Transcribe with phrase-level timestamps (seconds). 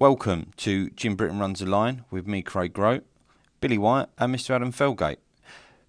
[0.00, 3.04] Welcome to Jim Britton Runs the Line with me, Craig Grote,
[3.60, 4.54] Billy White, and Mr.
[4.54, 5.18] Adam Felgate.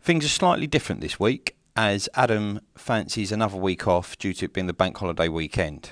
[0.01, 4.53] Things are slightly different this week as Adam fancies another week off due to it
[4.53, 5.91] being the bank holiday weekend.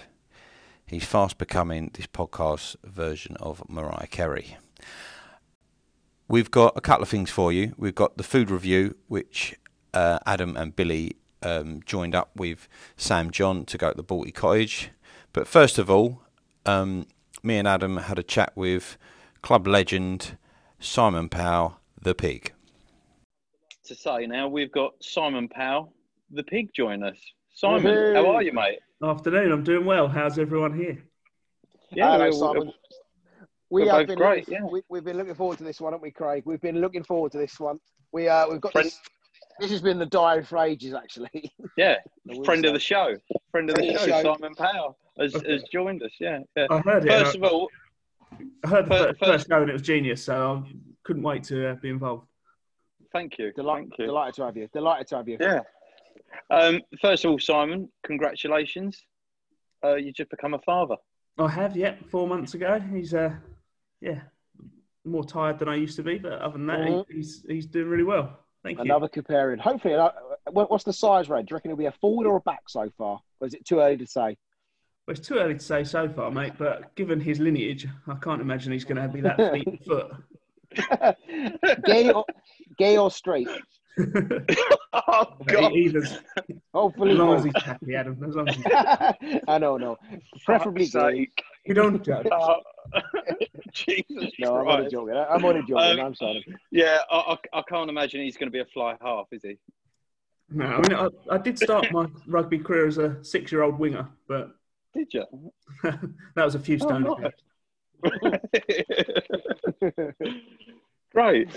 [0.86, 4.58] He's fast becoming this podcast version of Mariah Carey.
[6.28, 7.74] We've got a couple of things for you.
[7.78, 9.56] We've got the food review, which
[9.94, 12.68] uh, Adam and Billy um, joined up with
[12.98, 14.90] Sam John to go to the Balti Cottage.
[15.32, 16.24] But first of all,
[16.66, 17.06] um,
[17.44, 18.98] me and Adam had a chat with
[19.42, 20.38] club legend
[20.80, 22.54] Simon Powell, the pig.
[23.86, 25.94] To say now, we've got Simon Powell,
[26.32, 27.18] the pig, join us.
[27.54, 28.80] Simon, how are you, mate?
[29.04, 30.08] Afternoon, I'm doing well.
[30.08, 31.04] How's everyone here?
[31.92, 32.74] Yeah, Hello, we're- Simon.
[33.72, 34.72] We we're have been great, looking, yeah.
[34.72, 36.42] we, we've been looking forward to this one, haven't we, Craig?
[36.44, 37.80] We've been looking forward to this one.
[38.12, 39.00] We uh, we've got Friend- this.
[39.60, 41.52] This has been the diary for ages, actually.
[41.78, 41.96] Yeah,
[42.44, 43.16] friend of the show.
[43.52, 44.34] Friend of the Friend show, the show.
[44.36, 46.12] Simon Powell, has, has joined us.
[46.20, 46.68] Yeah, yeah.
[46.70, 47.10] I heard it.
[47.10, 47.70] First and of all,
[48.32, 50.72] I, I heard the first, first- first go and it was genius, so I
[51.04, 52.28] couldn't wait to uh, be involved.
[53.14, 53.54] thank you.
[53.54, 54.06] Delight, Thank you.
[54.08, 54.68] delighted to have you.
[54.74, 55.38] Delighted to have you.
[55.40, 55.62] Yeah.
[56.50, 59.02] Um, first of all, Simon, congratulations.
[59.84, 60.96] Uh, you just become a father.
[61.38, 62.80] I have, yeah, four months ago.
[62.94, 63.34] He's, uh,
[64.02, 64.20] yeah,
[65.06, 67.06] more tired than I used to be, but other than that, Mhm.
[67.10, 68.38] he, he's he's doing really well.
[68.64, 68.84] Thank you.
[68.84, 69.60] Another comparing.
[69.60, 70.10] Hopefully, uh,
[70.52, 71.48] what's the size range?
[71.50, 73.20] Do you reckon it'll be a forward or a back so far?
[73.40, 74.38] Or is it too early to say?
[75.08, 76.54] Well, it's too early to say so far, mate.
[76.58, 80.12] But given his lineage, I can't imagine he's going to be that feet and foot.
[81.86, 82.26] gay, or,
[82.78, 83.48] gay or straight?
[84.94, 85.74] oh God!
[85.74, 86.20] Either's
[86.74, 88.24] Hopefully, as long as he's happy, Adam.
[88.24, 89.98] As long as he's I know, no.
[90.46, 90.90] Preferably gay.
[90.90, 91.44] sake.
[91.70, 92.28] You don't judge.
[92.32, 92.58] Oh,
[93.74, 94.92] Jesus No, I'm only Christ.
[94.92, 95.16] joking.
[95.16, 95.78] I'm only joking.
[95.78, 96.46] Um, I'm sorry.
[96.72, 97.16] Yeah, I,
[97.54, 99.58] I, I can't imagine he's going to be a fly half, is he?
[100.52, 104.56] No, I mean, I, I did start my rugby career as a six-year-old winger, but
[104.96, 105.26] Did you?
[105.84, 107.34] that was a few Oh, stone nice.
[108.24, 108.40] ago.
[111.14, 111.50] Great.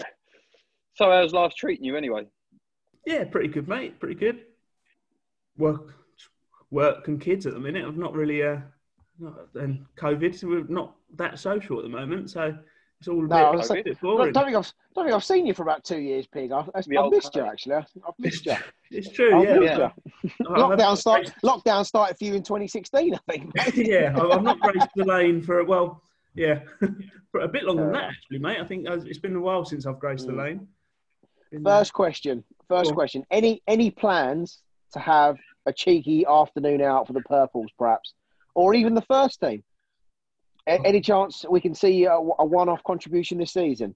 [0.94, 2.26] So, how's life treating you anyway?
[3.06, 3.98] Yeah, pretty good, mate.
[3.98, 4.40] Pretty good.
[5.56, 5.94] Work,
[6.70, 7.86] work and kids at the minute.
[7.86, 8.62] I've not really, uh, not,
[9.54, 12.30] and COVID, so we're not that social at the moment.
[12.30, 12.56] So
[12.98, 13.82] it's all a No, I bit, was a I
[14.30, 16.52] don't think I've don't think I've seen you for about two years, Pig.
[16.52, 17.74] I've, I've The old missed you actually.
[17.76, 17.84] I've
[18.18, 18.56] missed you.
[18.90, 19.58] It's true, I've yeah.
[19.58, 19.90] missed Yeah.
[20.24, 20.30] you.
[20.48, 21.32] I- I haven't Lockdown start.
[21.44, 23.50] Lockdown started for you in 2016, I think.
[23.74, 26.02] yeah, I- I've not graced the lane for well,
[26.34, 26.60] yeah,
[27.30, 28.58] for a bit longer than that actually, mate.
[28.60, 30.38] I think uh, it's been a while since I've graced the Mm.
[30.44, 30.68] lane.
[31.50, 32.44] Been, uh, First question.
[32.68, 32.94] First Go on.
[32.94, 33.24] question.
[33.30, 34.62] Any any plans
[34.92, 38.14] to have a cheeky afternoon out for the purples, perhaps,
[38.54, 39.62] or even the first team?
[40.68, 43.94] A- any chance we can see a, a one-off contribution this season?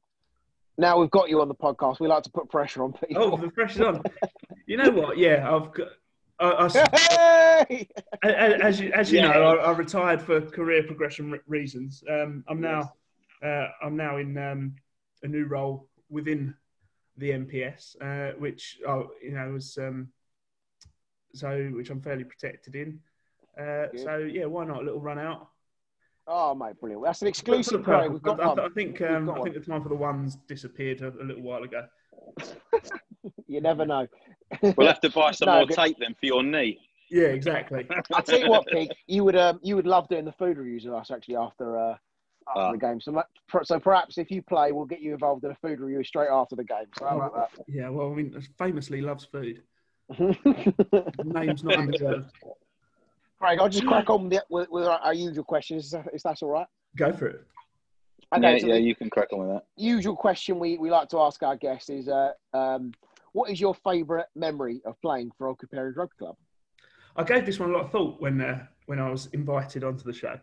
[0.79, 2.01] Now we've got you on the podcast.
[2.01, 3.23] We like to put pressure on people.
[3.35, 4.03] Oh, the pressure's on.
[4.67, 5.17] You know what?
[5.17, 5.89] Yeah, I've got.
[6.39, 7.89] I, I, Hey!
[8.23, 9.29] As you, as you Yeah.
[9.33, 12.05] know, I, I retired for career progression re- reasons.
[12.11, 12.93] Um, I'm now,
[13.43, 14.75] uh, I'm now in um,
[15.23, 16.55] a new role within
[17.17, 20.09] the MPS, uh, which uh, you know was um,
[21.33, 23.01] so which I'm fairly protected in.
[23.61, 25.49] Uh, so yeah, why not a little run out?
[26.29, 27.05] Oh, mate, brilliant.
[27.05, 27.99] That's an exclusive, Craig.
[28.11, 28.13] purpose.
[28.15, 28.61] We've got I, I, one.
[28.61, 31.25] I think We've um, got I think the time for the ones disappeared a, a
[31.25, 31.87] little while ago.
[33.49, 34.07] You never know.
[34.77, 36.79] We'll have to buy some No, more but- tape then for your knee.
[37.11, 37.87] Yeah, exactly.
[38.13, 40.85] I'll tell you what, Pig, you would um, you would love doing the food reviews
[40.85, 41.91] with us actually after uh,
[42.49, 42.73] after Ah.
[42.73, 43.01] the game.
[43.01, 43.23] So,
[43.63, 46.57] so perhaps if you play, we'll get you involved in a food review straight after
[46.57, 46.87] the game.
[46.99, 49.63] So how about yeah, well, I mean, famously loves food.
[51.25, 52.31] Name's not undeserved.
[53.39, 56.43] Craig, I'll just crack on with, with, with our, our usual questions, if if that's
[56.43, 56.67] all right.
[56.97, 57.45] Go for it.
[58.35, 59.65] Okay, yeah, so yeah, you can crack on with that.
[59.77, 62.93] usual question we, we like to ask our guests is, uh, um,
[63.33, 66.37] what is your favourite memory of playing for Old Parents Rugby Club?
[67.17, 70.05] I gave this one a lot of thought when uh, when I was invited onto
[70.05, 70.39] the show,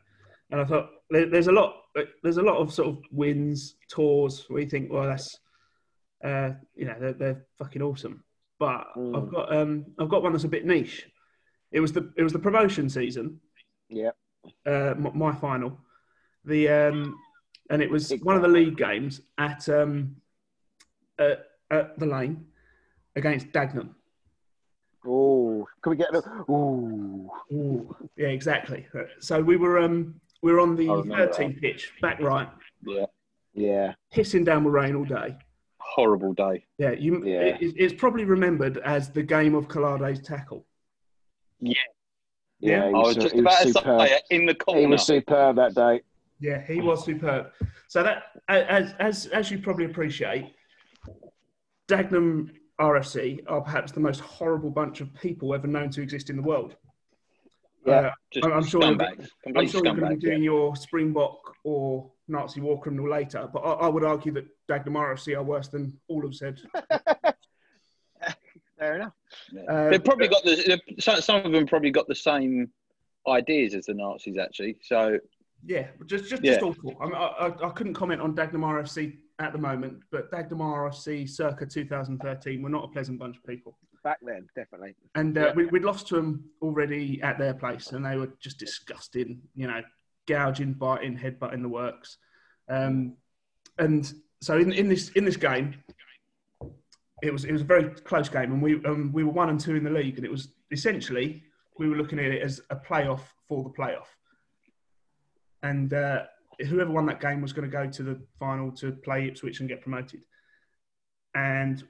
[0.51, 1.75] and I thought there's a lot
[2.23, 5.39] there's a lot of sort of wins tours where you think, well, that's
[6.23, 8.23] uh, you know they're, they're fucking awesome,
[8.59, 9.17] but Mm.
[9.17, 11.07] I've got um, I've got one that's a bit niche.
[11.73, 13.39] It was the it was the promotion season,
[13.89, 14.11] Yeah.
[14.65, 15.79] uh, my final,
[16.45, 17.17] the um,
[17.69, 20.15] and it was Big one of the league games at um,
[21.17, 22.45] at, at the lane
[23.15, 23.89] against Dagenham.
[25.05, 26.19] Oh, can we get the?
[26.49, 27.29] Ooh.
[27.51, 28.85] Ooh, yeah, exactly.
[29.19, 32.47] So we were um we were on the I remember 13 pitch, back right,
[32.85, 33.05] Yeah.
[33.55, 33.93] Yeah.
[34.13, 35.35] pissing down with rain all day.
[35.79, 36.65] Horrible day.
[36.77, 37.23] Yeah, you.
[37.25, 37.57] Yeah.
[37.59, 40.65] It, it's probably remembered as the game of Colade's tackle.
[41.65, 41.73] Yeah.
[42.59, 44.01] Yeah, he I was su- just he about to superb.
[44.07, 44.79] say in the corner.
[44.81, 46.01] He was superb that day.
[46.39, 47.47] Yeah, he was superb.
[47.89, 50.53] So that, as as as you probably appreciate,
[51.89, 56.37] Dagenham RFC are perhaps the most horrible bunch of people ever known to exist in
[56.37, 56.75] the world.
[57.85, 57.93] Yeah.
[57.93, 59.27] Uh, Just I'm- I'm sure you're scumbags.
[59.57, 60.21] I'm sure you're going to be scumbags.
[60.21, 64.93] doing your Springbok or Nazi war criminal later, but I, I would argue that Dagenham
[64.95, 66.61] RFC are worse than all of said.
[68.83, 69.13] Fair enough.
[69.69, 72.69] Uh, They've probably got the some some of them probably got the same
[73.27, 74.77] ideas as the Nazis actually.
[74.81, 75.19] So
[75.65, 76.51] Yeah, just just, Yeah.
[76.53, 76.97] just awful.
[76.99, 80.89] I, mean, I, I, I couldn't comment on Dagenham FC at the moment, but Dagenham
[80.91, 83.77] FC circa 2013 were not a pleasant bunch of people.
[84.03, 84.95] Back then, definitely.
[85.15, 85.53] And uh, Yeah.
[85.53, 89.67] we, we'd lost to them already at their place, and they were just disgusting, you
[89.67, 89.81] know,
[90.27, 92.17] gouging, biting, headbutting the works.
[92.67, 93.15] Um,
[93.79, 95.75] and so in, in this in this game,
[97.23, 99.59] it was it was a very close game, and we um, we were one and
[99.59, 101.43] two in the league, and it was essentially
[101.79, 104.07] we were looking at it as a playoff for the playoff.
[105.63, 106.23] And uh,
[106.67, 109.69] whoever won that game was going to go to the final to play Ipswich and
[109.69, 110.21] get promoted.
[111.33, 111.83] And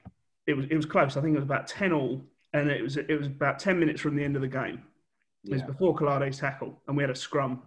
[0.46, 1.18] it was it was close.
[1.18, 2.22] I think it was about ten all,
[2.54, 4.84] and it was it was about ten minutes from the end of the game.
[5.46, 5.68] It was Yeah.
[5.68, 7.64] before Colade's tackle, and we had a scrum.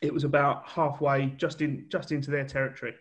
[0.00, 2.94] It was about halfway, just in just into their territory,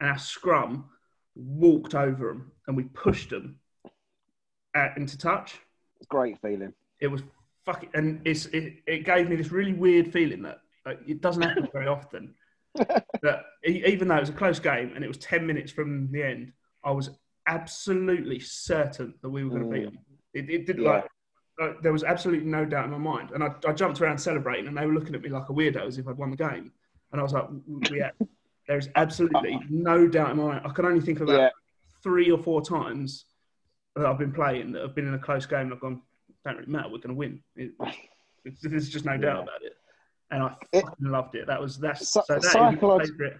[0.00, 0.90] and our scrum
[1.34, 3.58] walked over them, and we pushed them
[4.96, 5.60] into touch.
[6.08, 6.72] Great feeling.
[7.00, 7.22] It was
[7.64, 11.42] fucking, and it's it, it gave me this really weird feeling that like, it doesn't
[11.42, 12.34] happen very often.
[13.22, 16.22] that even though it was a close game and it was ten minutes from the
[16.22, 16.52] end,
[16.84, 17.10] I was
[17.46, 19.92] absolutely certain that we were going to beat Mm.
[19.92, 19.98] them.
[20.34, 20.90] It, it did Yeah.
[20.90, 21.06] like
[21.62, 24.66] uh, there was absolutely no doubt in my mind, and I, I jumped around celebrating,
[24.66, 26.72] and they were looking at me like a weirdo as if I'd won the game,
[27.12, 28.02] and I was like, "We
[28.68, 29.64] there's absolutely uh-huh.
[29.70, 30.62] no doubt in my mind.
[30.64, 31.50] I can only think of about Yeah.
[32.02, 33.26] three or four times
[33.96, 35.60] that I've been playing that have been in a close game.
[35.60, 36.02] And I've gone,
[36.44, 36.88] don't really matter.
[36.88, 37.42] We're going to win.
[37.56, 37.72] It,
[38.62, 39.74] there's just no doubt about it,
[40.30, 41.46] and I It- loved it.
[41.46, 43.38] That was that's Psy- so that psycholog-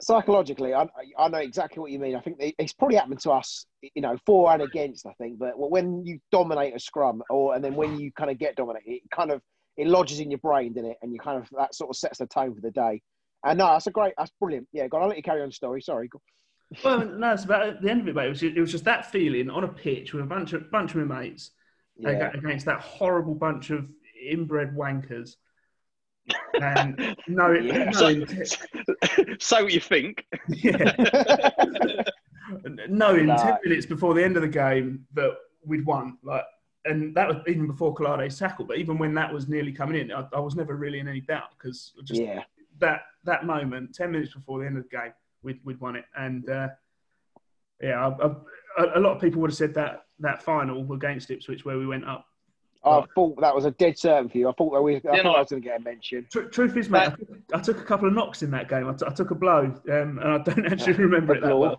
[0.00, 0.88] psychologically, I,
[1.18, 2.16] I know exactly what you mean.
[2.16, 5.06] I think it's probably happened to us, you know, for and against.
[5.06, 8.38] I think, but when you dominate a scrum, or and then when you kind of
[8.38, 9.42] get dominated, it kind of
[9.76, 10.98] it lodges in your brain, doesn't it?
[11.02, 13.02] And you kind of that sort of sets the tone for the day.
[13.44, 14.68] And no, that's a great, that's brilliant.
[14.72, 15.48] Yeah, God, I'll let you carry on.
[15.48, 16.08] The story, sorry.
[16.84, 18.26] Well, no, it's about the end of it, mate.
[18.26, 20.70] It was, just, it was just that feeling on a pitch with a bunch of
[20.70, 21.52] bunch of my mates
[21.96, 23.88] Yeah, against that horrible bunch of
[24.28, 25.36] inbred wankers.
[26.60, 27.84] And no, it, Yeah.
[27.90, 28.24] no so,
[29.38, 30.26] so you think?
[30.48, 30.92] yeah.
[32.88, 33.36] knowing No.
[33.36, 36.44] ten minutes before the end of the game that we'd won, like,
[36.84, 38.64] and that was even before Colade's tackle.
[38.64, 41.20] But even when that was nearly coming in, I, I was never really in any
[41.20, 42.42] doubt because just yeah,
[42.80, 46.04] that that moment, ten minutes before the end of the game, we'd, we'd won it.
[46.16, 46.68] And uh,
[47.82, 48.30] yeah, I, I,
[48.84, 51.86] a- a lot of people would have said that that final against Ipswich where we
[51.86, 52.24] went up.
[52.84, 54.48] I thought that was a dead certain for you.
[54.48, 55.32] I thought that we, I Yeah, thought no.
[55.34, 56.26] I was going to get a mention.
[56.30, 58.88] Tr- truth is, mate, I, took, I took a couple of knocks in that game.
[58.88, 61.78] I, t- I took a blow, um, and I don't actually remember it that well.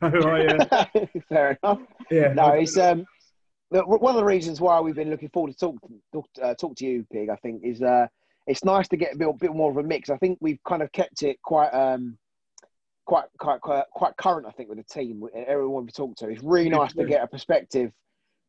[0.00, 1.80] So I, uh, Fair enough.
[2.10, 3.06] yeah, No, it's um,
[3.70, 5.76] look, one of the reasons why we've been looking forward to talk
[6.12, 7.30] talk, uh, talk to you, Pig.
[7.30, 8.06] I think is uh,
[8.46, 10.10] it's nice to get a bit, bit more of a mix.
[10.10, 12.18] I think we've kind of kept it quite um,
[13.04, 14.46] quite quite quite, quite current.
[14.46, 17.26] I think with the team, everyone we talked to, it's really nice to get a
[17.26, 17.92] perspective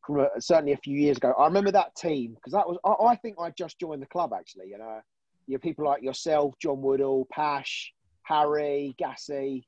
[0.06, 1.32] from a, certainly a few years ago.
[1.38, 4.32] I remember that team because that was I, I think I just joined the club
[4.36, 4.68] actually.
[4.68, 5.00] You know,
[5.46, 9.66] you know, people like yourself, John Woodall, Pash, Harry, Gassy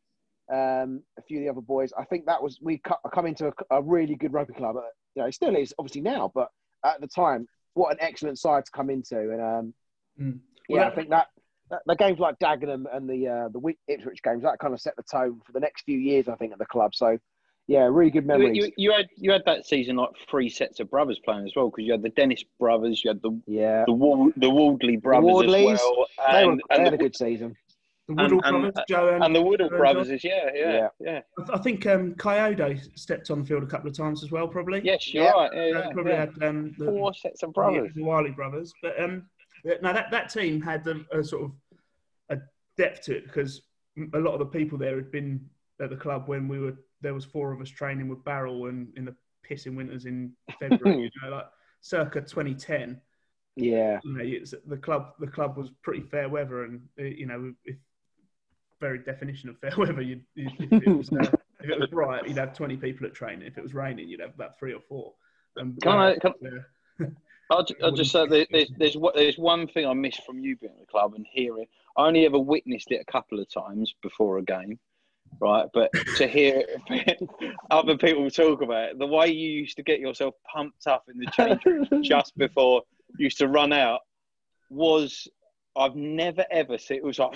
[0.53, 1.93] um, a few of the other boys.
[1.99, 4.77] I think that was we co- come into a, a really good rugby club.
[4.77, 4.83] Uh,
[5.15, 6.51] You know, it still is obviously now, but
[6.85, 9.19] at the time, what an excellent side to come into.
[9.19, 9.75] And um,
[10.21, 10.39] Mm.
[10.69, 11.27] yeah, Well, I think that,
[11.71, 14.81] that the games like Dagenham and the uh, the Wi- Ipswich games that kind of
[14.81, 16.29] set the tone for the next few years.
[16.29, 16.95] I think at the club.
[16.95, 17.19] So
[17.69, 18.57] yeah, really good You, memories.
[18.57, 21.69] you, you had you had that season like three sets of brothers playing as well
[21.71, 25.25] because you had the Dennis brothers, you had the yeah, the Wal- the Wardley brothers
[25.29, 27.57] Wardleys, as well, they, were, and, they and, had a good season.
[28.09, 30.89] the Woodall and- brothers, Joe and, and the Woodall Joe brothers is yeah yeah Yeah.
[31.01, 34.23] yeah, I, th- I think um, Coyote stepped on the field a couple of times
[34.23, 34.81] as well, probably.
[34.85, 35.31] yes you're Yeah.
[35.33, 36.19] right yeah, yeah, probably yeah.
[36.21, 37.93] had um, the, four sets of Yeah, brothers.
[37.97, 38.73] the Wiley brothers.
[38.81, 39.25] But um,
[39.83, 41.53] no, that, that team had a, a sort of
[42.31, 42.39] a
[42.77, 43.63] depth to it because
[44.15, 45.45] a lot of the people there had been
[45.81, 48.89] at the club when we were there was four of us training with Barrel and
[48.97, 49.15] in the
[49.49, 51.47] pissing winters in February, you know, like
[51.81, 53.01] circa 2010.
[53.59, 57.55] Yeah, You know, the club the club was pretty fair weather, and uh, you know,
[57.65, 57.77] if
[58.81, 61.31] very definition of fair weather, you'd, you'd, if, it was, uh,
[61.61, 63.47] if it was bright, you'd have 20 people at training.
[63.47, 65.15] If it was raining, you'd have about three or four.
[65.59, 66.67] Um, Can I- can-.
[67.51, 70.39] I'll, ju- I'll just say there- there's there's one- there's one thing I miss from
[70.41, 71.67] you being at the club and hearing.
[71.97, 74.79] I only ever witnessed it a couple of times before a game,
[75.41, 75.67] right?
[75.73, 76.65] But to hear
[77.71, 81.19] other people talk about it, the way you used to get yourself pumped up in
[81.19, 82.83] the change room just before
[83.19, 84.01] you used to run out
[84.71, 85.29] was
[85.77, 87.35] I've never ever seen it was like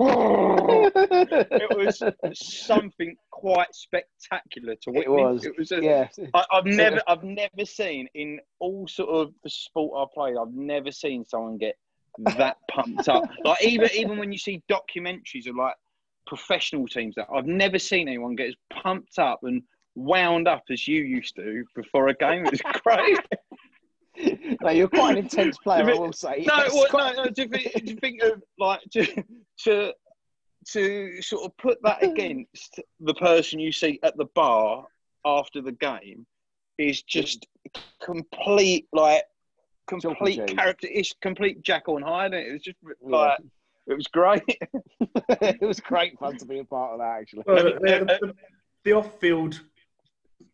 [0.00, 2.02] it was
[2.34, 5.06] something quite spectacular to witness.
[5.06, 5.44] It was.
[5.44, 5.72] It was.
[5.72, 6.08] A, yeah.
[6.34, 10.36] I, I've never, I've never seen in all sort of the sport I played.
[10.40, 11.76] I've never seen someone get
[12.36, 13.24] that pumped up.
[13.44, 15.74] Like even, even when you see documentaries of like
[16.26, 19.62] professional teams, that I've never seen anyone get as pumped up and
[19.94, 22.46] wound up as you used to before a game.
[22.46, 23.18] It was great.
[24.62, 26.44] no, you're quite an intense player, I will say.
[26.46, 27.30] No, It's well, quite- no, no.
[27.30, 29.24] To think, to think of like to,
[29.64, 29.92] to
[30.72, 34.86] to sort of put that against the person you see at the bar
[35.24, 36.26] after the game
[36.78, 37.46] is just
[38.02, 39.22] complete like
[39.86, 40.56] complete Chalk and cheese.
[40.58, 40.88] character.
[40.90, 42.34] It's complete Jekyll and Hyde.
[42.34, 43.38] and It was just like
[43.86, 44.42] it was great.
[45.40, 47.42] it was great fun to be a part of that, actually.
[47.46, 48.34] Well, the, the,
[48.84, 49.60] the off-field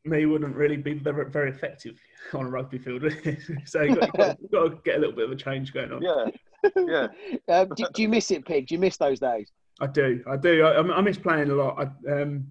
[0.07, 1.99] me wouldn't really be very, very effective
[2.35, 3.03] on a rugby field.
[3.65, 6.03] so you've got, you've, got, to get a little bit of a change going on.
[6.03, 6.27] yeah,
[6.77, 7.09] yeah.
[7.55, 8.69] Um, do, do you miss it, Pig?
[8.69, 9.51] Do you miss those days?
[9.81, 10.65] I do, I do.
[10.65, 11.79] I, I miss playing a lot.
[12.09, 12.47] I, um,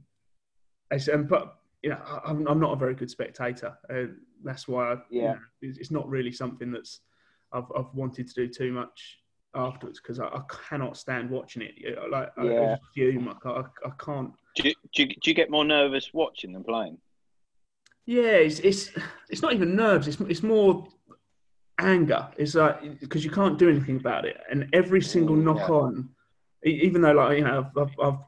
[0.91, 3.77] it's, um, but you know, I- I'm, I'm not a very good spectator.
[3.89, 5.33] Uh, that's why, I, you Yeah.
[5.33, 7.01] know, it's, it's not really something that's
[7.51, 9.19] I've, I've wanted to do too much
[9.55, 11.71] afterwards because I, I cannot stand watching it.
[11.77, 12.75] You know, Like I, I Yeah.
[12.75, 13.27] just fume.
[13.29, 14.31] I, I, I can't.
[14.55, 16.97] Do you, do, you, do you get more nervous watching than playing?
[18.05, 18.91] Yeah, it's it's
[19.29, 20.07] it's not even nerves.
[20.07, 20.87] It's it's more
[21.79, 22.27] anger.
[22.37, 25.75] It's like because you can't do anything about it, and every single Mm, knock yeah.
[25.75, 26.09] on,
[26.63, 28.19] even though like you know, I've, I've, I've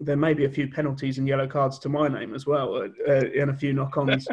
[0.00, 3.10] there may be a few penalties and yellow cards to my name as well, uh,
[3.12, 4.26] and a few knock-ons,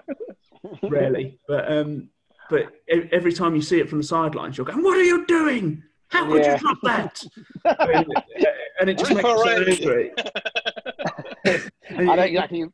[0.89, 1.39] rarely.
[1.47, 2.09] But um,
[2.49, 2.71] but
[3.11, 5.83] every time you see it from the sidelines, you're going, "What are you doing?
[6.09, 6.53] How could Yeah.
[6.53, 7.23] you drop that?"
[7.65, 8.05] and,
[8.79, 10.11] and it just makes you so angry.
[11.45, 12.65] I exactly.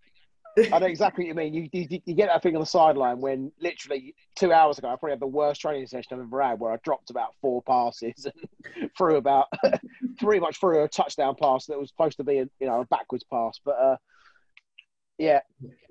[0.72, 1.54] I know exactly what you mean.
[1.54, 4.92] You, you, you get that thing on the sideline when literally two hours ago, I
[4.92, 8.26] probably had the worst training session I've ever had, where I dropped about four passes
[8.26, 9.48] and threw about
[10.20, 12.86] pretty much threw a touchdown pass that was supposed to be a you know a
[12.86, 13.96] backwards pass, but uh,
[15.18, 15.42] yeah,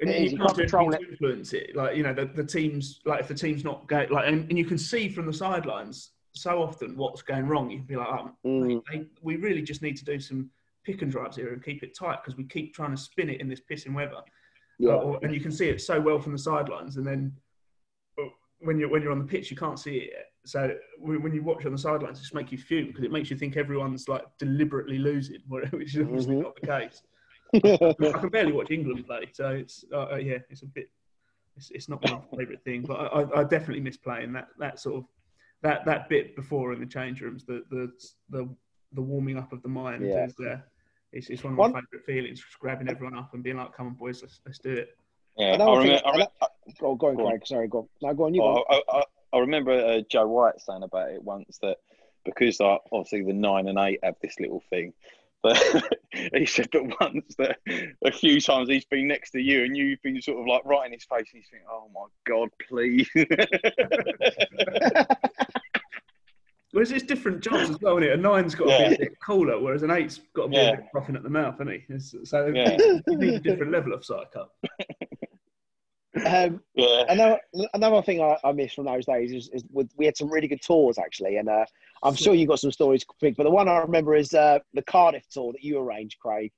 [0.00, 1.76] And It you, you can't control to influence it.
[1.76, 4.58] Like you know, the, the teams like if the team's not going like, and, and
[4.58, 7.70] you can see from the sidelines so often what's going wrong.
[7.70, 8.82] You'd be like, oh, Mm.
[8.90, 10.50] they, we really just need to do some
[10.84, 13.40] pick and drives here and keep it tight because we keep trying to spin it
[13.40, 14.22] in this pissing weather.
[14.78, 17.32] Yeah, or- and you can see it so well from the sidelines, and then
[18.18, 18.24] uh,
[18.60, 20.10] when you're when you're on the pitch, you can't see it.
[20.12, 20.24] Yet.
[20.46, 23.30] So when you watch on the sidelines, it just make you fume because it makes
[23.30, 26.42] you think everyone's like deliberately losing, which is obviously Mhm.
[26.42, 27.02] not the case.
[28.14, 30.90] I can barely watch England play, so it's uh, uh, yeah, it's a bit.
[31.56, 34.96] It's, it's not my favourite thing, but I, I, definitely miss playing that that sort
[34.98, 35.04] of
[35.62, 37.90] that that bit before in the change rooms, the the
[38.30, 38.48] the,
[38.92, 40.06] the warming up of the mind.
[40.06, 40.26] Yeah.
[40.26, 40.58] Is, uh,
[41.12, 43.72] it's, it's one of One- my favourite feelings, just grabbing everyone up and being like,
[43.74, 44.96] "Come on, boys, let's let's do it."
[45.36, 46.06] Yeah, I Another thing- remember.
[46.06, 46.30] I, remember
[46.80, 47.40] go, go on, Go on.
[47.46, 47.88] Sorry, go on.
[48.02, 48.34] No, go on.
[48.34, 48.64] You go.
[48.68, 51.76] I, I, I remember uh, Joe White saying about it once that
[52.24, 54.92] because uh, obviously the nine and eight have this little thing.
[55.40, 55.56] But
[56.34, 57.58] he said that once that
[58.04, 60.84] a few times he's been next to you and you've been sort of like right
[60.84, 63.08] in his face and he's thinking, "Oh my god, please!"
[66.72, 68.18] Whereas it's different jobs as well, isn't it?
[68.18, 68.88] A nine's got to Yeah.
[68.90, 70.70] be a bit cooler, whereas an eight's got to be Yeah.
[70.72, 71.76] a bit frothing at the mouth, isn't he?
[71.94, 72.76] It's- so Yeah.
[73.06, 74.54] you need a different level of psych up.
[76.26, 77.38] Um, yeah, another
[77.74, 80.48] another thing I, I miss from those days is, is with, we had some really
[80.48, 81.64] good tours actually, and uh,
[82.02, 83.36] I'm sure you got some stories quick.
[83.36, 86.50] But the one I remember is uh, the Cardiff tour that you arranged, Craig.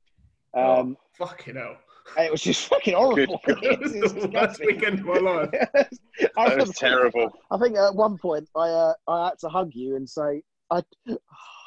[0.54, 1.76] Um, oh, fucking hell.
[2.16, 3.40] And it was just fucking horrible.
[3.44, 5.50] Good It's the worst weekend of my life.
[5.54, 7.32] I that was remember- terrible.
[7.50, 10.82] I think at one point I uh, I had to hug you and say I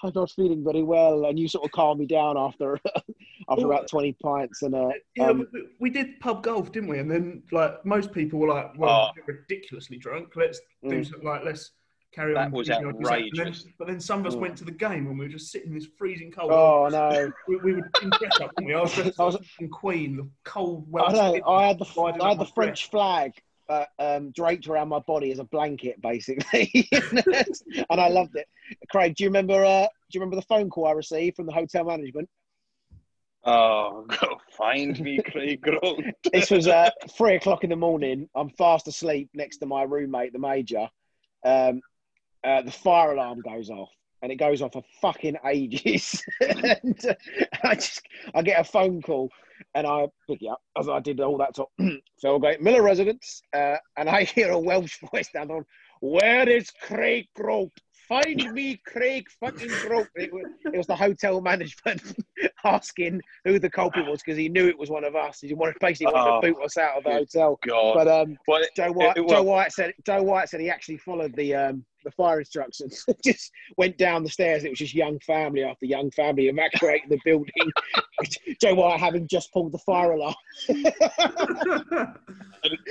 [0.03, 2.77] I'm not feeling very well, and you sort of calmed me down after
[3.49, 6.99] after about twenty pints and uh, Yeah, um, we, we did pub golf, didn't we?
[6.99, 10.33] And then, like, most people were like, well, we're ridiculously drunk.
[10.35, 11.05] Let's do Mm.
[11.09, 11.71] something like, let's
[12.13, 12.51] carry That on.
[12.51, 13.05] was drinking like then-
[13.47, 13.65] outrageous.
[13.77, 14.39] but then some of us Mm.
[14.41, 16.51] went to the game and we were just sitting in this freezing cold.
[16.51, 17.31] oh no.
[17.47, 18.73] We, we were in dress up, weren't we?
[18.73, 21.41] I was dressed I was- as a queen, the cold, I know.
[21.47, 23.33] I had the I had the my French flag
[23.69, 28.45] uh, um, draped around my body as a blanket, basically, and I loved it.
[28.91, 29.63] Craig, do you remember?
[29.63, 32.29] Uh, do you remember the phone call I received from the hotel management?
[33.45, 36.15] Oh, God, find me, Craig Grant.
[36.31, 38.29] This was uh, three o'clock in the morning.
[38.35, 40.87] I'm fast asleep next to my roommate, the major.
[41.45, 41.81] Um,
[42.43, 43.89] uh, the fire alarm goes off,
[44.21, 46.23] and it goes off for fucking ages.
[46.41, 47.13] and uh,
[47.63, 48.01] I just,
[48.33, 49.29] I get a phone call,
[49.75, 51.55] and I pick it up as I did all that.
[51.55, 51.71] Top
[52.23, 55.65] Felgate Miller residence, uh, and I hear a Welsh voice down on.
[56.01, 57.71] Where is Craig Grote?
[58.09, 60.09] find me Craig fucking broke.
[60.15, 62.01] It was, it was the hotel management
[62.65, 65.39] asking who the culprit was because he knew it was one of us.
[65.39, 67.57] He wanted basically wanted Oh, to boot us out of the hotel.
[67.65, 67.93] God.
[67.93, 70.97] But um, Well, Joe White, it- it- Joe White said Joe White said he actually
[70.97, 73.05] followed the um, the fire instructions.
[73.23, 74.63] just went down the stairs.
[74.63, 77.71] It was just young family after young family evacuating the building.
[78.61, 80.35] Joe White having just pulled the fire alarm.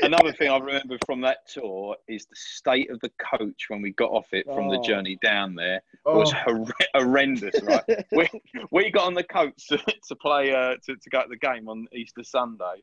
[0.03, 3.93] Another thing I remember from that tour is the state of the coach when we
[3.93, 4.83] got off it from the Oh.
[4.83, 7.83] journey down there Oh, was hor- horrendous, right?
[8.13, 8.29] we,
[8.71, 11.69] we got on the coach to, to play uh, to, to go to the game
[11.69, 12.83] on Easter Sunday,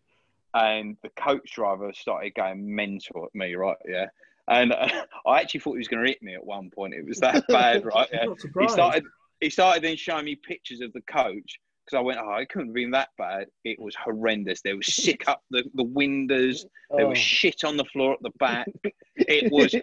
[0.56, 3.78] and the coach driver started going mental at me, right?
[3.88, 4.08] Yeah,
[4.50, 4.88] and uh,
[5.28, 6.94] I actually thought he was going to hit me at one point.
[6.94, 8.08] It was that bad, right?
[8.12, 8.26] Yeah.
[8.60, 9.04] He started
[9.40, 12.68] he started then showing me pictures of the coach because I went, oh, it couldn't
[12.68, 13.48] have been that bad.
[13.64, 14.62] It was horrendous.
[14.62, 16.66] There was sick up the, the windows.
[16.96, 17.10] There Oh.
[17.10, 18.68] was shit on the floor at the back.
[19.22, 19.76] It was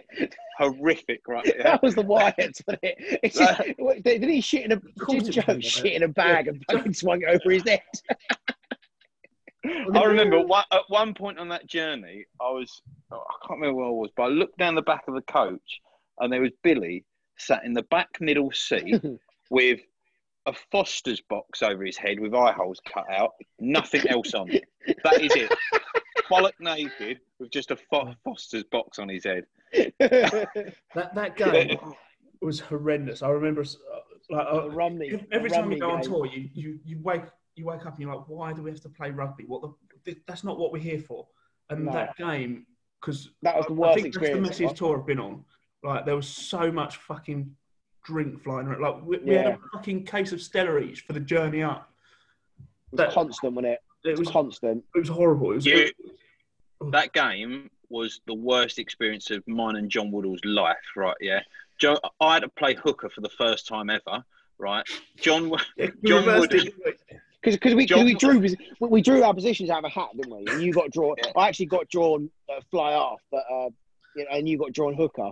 [0.57, 1.45] horrific, right?
[1.45, 1.61] Yeah.
[1.63, 3.19] That was the Wyatts, wasn't it?
[3.21, 3.61] It's just,
[4.03, 7.29] did he shit in a did Joe shit in a bag and fucking swung it
[7.29, 7.81] over his head?
[9.93, 12.81] I remember one, at one point on that journey, I was,
[13.11, 15.21] oh, I can't remember where I was, but I looked down the back of the
[15.21, 15.81] coach
[16.19, 17.05] and there was Billy
[17.37, 19.01] sat in the back middle seat
[19.49, 19.79] with
[20.45, 24.63] a Foster's box over his head with eye holes cut out, nothing else on it.
[25.03, 25.51] That is it.
[26.31, 29.43] Bollock naked with just a Fo- Foster's box on his head.
[29.73, 31.77] that that game
[32.41, 33.21] was horrendous.
[33.21, 35.07] I remember, uh, like, uh, Romney.
[35.07, 36.09] Every- Every time you go on game.
[36.11, 37.23] tour, you, you, you wake
[37.57, 39.45] you wake up and you're like, why do we have to play rugby?
[39.45, 39.63] What
[40.05, 41.27] the, that's not what we're here for.
[41.69, 41.91] And No.
[41.93, 42.65] that game,
[43.01, 44.47] because That was the I think experience.
[44.47, 45.43] That's the message tour I've been on.
[45.83, 47.55] Like there was so much fucking
[48.03, 48.81] drink flying around.
[48.81, 51.91] Like we, we had a fucking case of Stella each for the journey up.
[52.93, 53.79] It was constant, wasn't it?
[54.05, 54.83] It It was was constant.
[54.95, 55.51] it was horrible.
[55.51, 55.91] It was, You-
[56.81, 56.89] oh.
[56.91, 61.15] that game was the worst experience of mine and John Woodall's life, right?
[61.21, 61.39] Yeah.
[61.79, 64.23] Joe, I had to play hooker for the first time ever,
[64.57, 64.85] right?
[65.17, 65.51] John,
[66.03, 66.51] John reversed
[67.53, 67.83] Wood- it, we?
[67.85, 70.45] Because John- we drew we- we drew our positions out of a hat, didn't we?
[70.51, 71.15] And you got drawn.
[71.35, 73.69] I actually got drawn uh, fly off, but uh,
[74.15, 75.29] you know, and you got drawn hooker.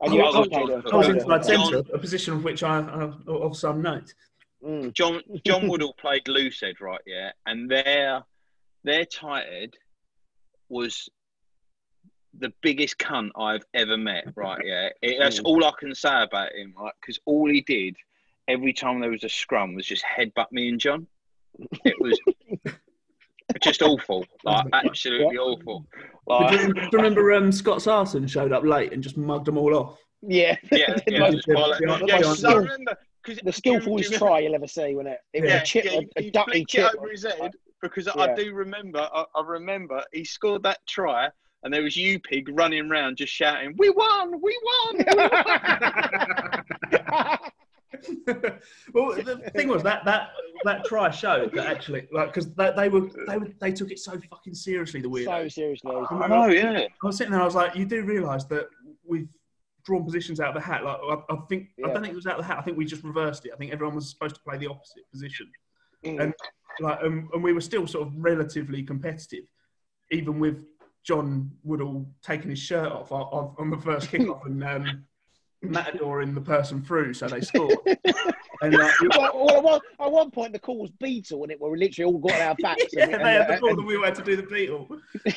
[0.00, 1.98] And you Oh, I actually got drawn a- I was played a- inside centre, a
[1.98, 4.12] position of which I, I of some note.
[4.64, 4.92] Mm.
[4.92, 7.00] John John Woodall played loose head, right?
[7.06, 8.22] Yeah, and their
[8.82, 9.74] their tight head
[10.68, 11.08] was
[12.36, 14.60] the biggest cunt I've ever met, right?
[14.64, 15.44] Yeah, it, that's Mm.
[15.44, 16.92] all I can say about him, right?
[17.00, 17.96] Because all he did
[18.48, 21.06] every time there was a scrum was just headbutt me and John.
[21.84, 22.18] It was
[23.62, 25.86] just awful, like absolutely awful.
[26.26, 29.46] But do, you, do you remember um, Scott Sarson showed up late and just mugged
[29.46, 29.98] them all off?
[30.26, 35.18] Yeah, yeah, yeah, I the do you- skillfulest try you'll ever see, wasn't it?
[35.34, 36.92] It was Yeah, a chip, yeah, a, a ducky chip.
[36.94, 38.22] it over his head because Yeah.
[38.22, 39.06] I do remember.
[39.12, 41.28] I, I remember he scored that try,
[41.62, 44.40] and there was you pig running around just shouting, "We won!
[44.40, 46.43] We won!" We won!"
[48.92, 50.30] well, the thing was that that
[50.64, 53.98] that try showed that actually, like, because they, they were they were they took it
[53.98, 55.00] so fucking seriously.
[55.00, 55.26] The weird.
[55.26, 55.90] so seriously.
[56.10, 56.86] I know, yeah.
[57.02, 57.42] I was sitting there.
[57.42, 58.68] I was like, you do realise that
[59.06, 59.28] we've
[59.84, 60.84] drawn positions out of the hat.
[60.84, 62.58] Like, I, I think I don't think it was out of the hat.
[62.58, 63.52] I think we just reversed it.
[63.52, 65.50] I think everyone was supposed to play the opposite position.
[66.04, 66.22] Mm.
[66.22, 66.34] And
[66.80, 69.44] like, um, and we were still sort of relatively competitive,
[70.10, 70.64] even with
[71.04, 75.04] John Woodall taking his shirt off on, on- on the first kickoff and um,
[75.70, 77.76] Matador in the person through, so they scored.
[77.86, 77.94] and
[78.74, 82.12] like, it- well, well, at, one, point, the call was Beetle, and it were literally
[82.12, 82.84] all got our backs.
[82.92, 84.88] yeah, and, they had the and- ball, and we had to do the beetle.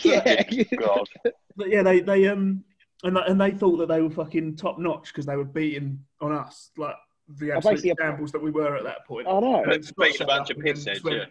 [0.01, 0.43] yeah.
[0.77, 1.07] God.
[1.55, 2.63] But yeah, they they um
[3.03, 6.31] and and they thought that they were fucking top notch because they were beating on
[6.31, 6.95] us like
[7.39, 9.27] the absolute basically shambles that we were at that point.
[9.27, 9.63] I know.
[9.63, 11.25] And then Beating Scott a bunch of and piss went- yeah.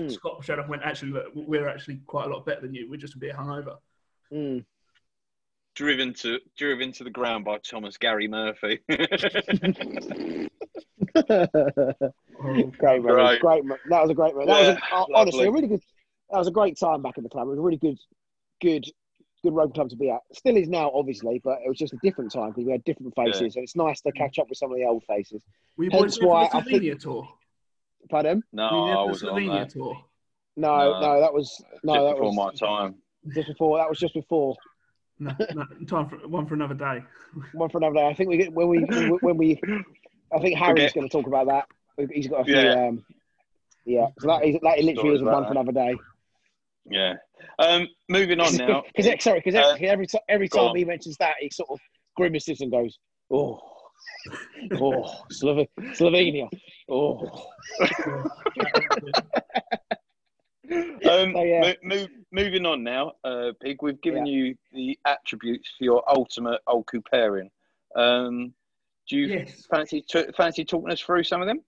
[0.00, 2.74] Mm, Scott showed up and went, actually, look, we're actually quite a lot better than
[2.74, 2.88] you.
[2.88, 3.76] We're just a bit hungover.
[4.32, 4.64] mm.
[5.74, 8.80] Driven to driven to the ground by Thomas Gary Murphy.
[8.88, 9.08] Horrible.
[12.78, 13.14] great, man.
[13.14, 13.40] Right.
[13.40, 13.78] Great, man.
[13.88, 14.46] That was a great man.
[14.46, 15.80] That was a, Yeah, oh, honestly a really good.
[16.30, 17.46] That was a great time back in the club.
[17.46, 17.98] It was a really good,
[18.60, 18.84] good,
[19.42, 20.20] good rugby club to be at.
[20.34, 23.14] Still is now, obviously, but it was just a different time because we had different
[23.16, 25.42] faces, and it's nice to catch up with some of the old faces.
[25.76, 27.28] We you Hence boys there why I the think- Slovenia tour?
[28.10, 28.42] Pardon?
[28.52, 29.70] no, Were I was the on that.
[29.70, 29.96] tour?
[30.56, 31.00] No, No.
[31.00, 32.94] no, that was no, Just that before was my time.
[33.34, 33.78] just before.
[33.78, 34.56] That was just before.
[35.22, 37.02] No, no, time for one for another day.
[37.52, 38.06] One for another day.
[38.08, 38.80] I think we get when we
[39.20, 39.60] when we.
[40.34, 40.92] I think Harry's Okay.
[40.94, 41.66] going to talk about that.
[42.12, 42.56] He's got a few.
[42.56, 42.88] Yeah.
[42.88, 43.04] Um,
[43.84, 44.06] yeah.
[44.20, 45.96] So that is that literally Stories is about one for another day.
[46.90, 47.14] Yeah.
[47.58, 48.82] Um, moving on now.
[48.96, 50.76] Because sorry, because Uh, every every time on.
[50.76, 51.78] he mentions that, he sort of
[52.16, 52.98] grimaces and goes,
[53.30, 53.60] "Oh,
[54.80, 55.66] oh, Slove-
[55.98, 56.48] Slovenia,
[56.90, 57.46] oh."
[60.72, 61.74] Um, So, yeah.
[61.82, 63.78] move, moving on now, uh, Pig.
[63.82, 67.50] We've given you the attributes for your ultimate old Cooperian.
[67.96, 68.54] Um,
[69.08, 69.66] Do you Yes.
[69.66, 71.60] fancy t- fancy talking us through some of them?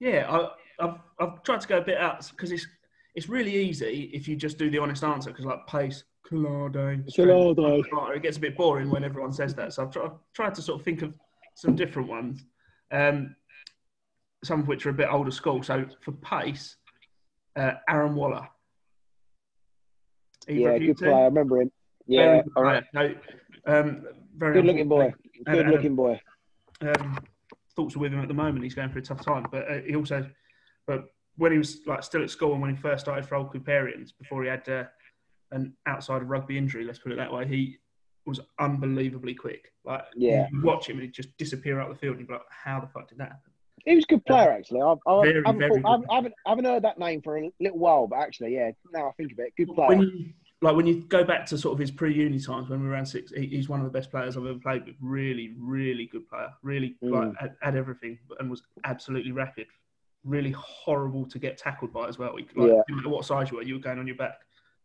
[0.00, 2.66] Yeah, I, I've I've tried to go a bit out because it's
[3.14, 7.58] it's really easy if you just do the honest answer because like pace, Collado, strength,
[8.16, 9.72] It gets a bit boring when everyone says that.
[9.72, 11.14] So I've, tr- I've tried to sort of think of
[11.54, 12.44] some different ones,
[12.90, 13.34] um,
[14.44, 15.62] some of which are a bit older school.
[15.62, 16.76] So for pace,
[17.56, 18.48] uh, Aaron Waller.
[20.48, 21.14] Either Yeah, good player.
[21.14, 21.72] I remember him.
[22.06, 22.84] Yeah, all right.
[22.94, 23.14] No,
[23.66, 24.04] um,
[24.36, 25.12] very good looking boy.
[25.44, 26.20] Good and, looking boy.
[26.82, 27.18] um,
[27.74, 28.62] thoughts are with him at the moment.
[28.62, 30.28] He's going through a tough time, but uh, he also,
[30.86, 33.52] but when he was like still at school and when he first started for Old
[33.52, 34.84] Cooperians, before he had uh,
[35.50, 37.78] an outside of rugby injury, let's put it that way, he
[38.24, 39.72] was unbelievably quick.
[39.84, 40.46] Like, Yeah.
[40.52, 42.80] you watch him and he'd just disappear out the field, and you'd be like, "How
[42.80, 43.52] the fuck did that happen?"
[43.86, 44.82] He was a good player, actually.
[44.82, 47.38] I, I, Very, I, haven't, very thought- I, haven't, I, haven't, heard that name for
[47.38, 50.02] a little while, but actually, yeah, now I think of it, good When player.
[50.02, 50.26] you
[50.62, 53.04] like when you go back to sort of his pre-uni times when we were around
[53.06, 54.96] six, he, he's one of the best players I've ever played with.
[55.02, 56.48] Really, really good player.
[56.62, 57.10] Really Mm.
[57.12, 59.66] like had, had everything and was absolutely rapid.
[60.24, 62.34] Really horrible to get tackled by as well.
[62.34, 62.80] Like, Yeah.
[62.88, 64.38] no matter what size you were, you were going on your back.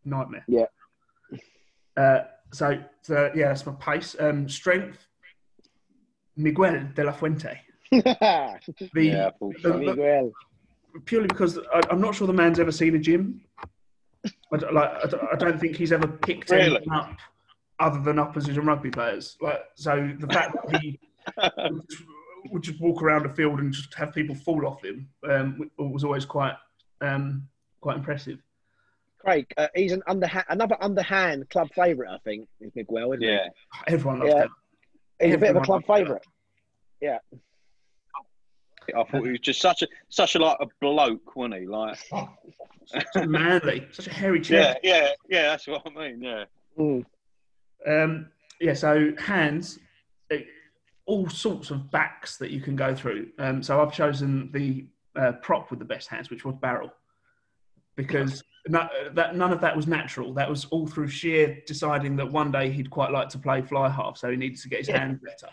[0.03, 0.43] Nightmare.
[0.47, 0.65] Yeah.
[1.97, 4.15] Uh, so, so yeah, that's my pace.
[4.19, 5.07] Um, strength.
[6.35, 7.57] Miguel de la Fuente.
[7.91, 8.57] The,
[8.95, 10.31] Yeah, the-
[11.05, 13.41] purely because I, I'm not sure the man's ever seen a gym.
[14.51, 16.75] I, don't- like, I, don't- I don't think he's ever picked Really?
[16.75, 17.17] anything up
[17.79, 19.37] other than opposition rugby players.
[19.41, 20.99] Like, so the fact that he
[21.57, 22.03] would just-
[22.51, 26.03] would just walk around the field and just have people fall off him um, was
[26.03, 26.55] always quite
[27.01, 27.47] um,
[27.81, 28.39] quite impressive.
[29.19, 33.47] Craig, uh, he's an underhand, another underhand club favourite, I think, is Miguel, isn't Yeah,
[33.85, 34.41] Everyone loves Yeah.
[34.45, 34.49] him.
[35.19, 35.25] he?
[35.27, 36.23] He's a bit of a club favourite.
[37.01, 37.21] that.
[38.91, 39.07] Favourite.
[39.07, 41.67] I thought he was just such a such a like a bloke, wasn't he?
[41.67, 41.97] Like,
[43.13, 44.79] So manly, such a hairy yeah, chest.
[44.83, 45.09] yeah, yeah.
[45.29, 45.41] yeah.
[45.49, 46.21] That's what I mean.
[46.21, 46.45] Yeah,
[46.77, 47.05] Mm.
[47.87, 48.27] Um,
[48.59, 49.79] yeah, so hands,
[51.05, 53.29] all sorts of backs that you can go through.
[53.39, 54.85] Um, so I've chosen the
[55.19, 56.91] uh, prop with the best hands, which was barrel,
[57.95, 60.33] because no, that none of that was natural.
[60.33, 63.89] That was all through sheer deciding that one day he'd quite like to play fly
[63.89, 64.99] half, so he needed to get his Yeah.
[64.99, 65.51] hands better.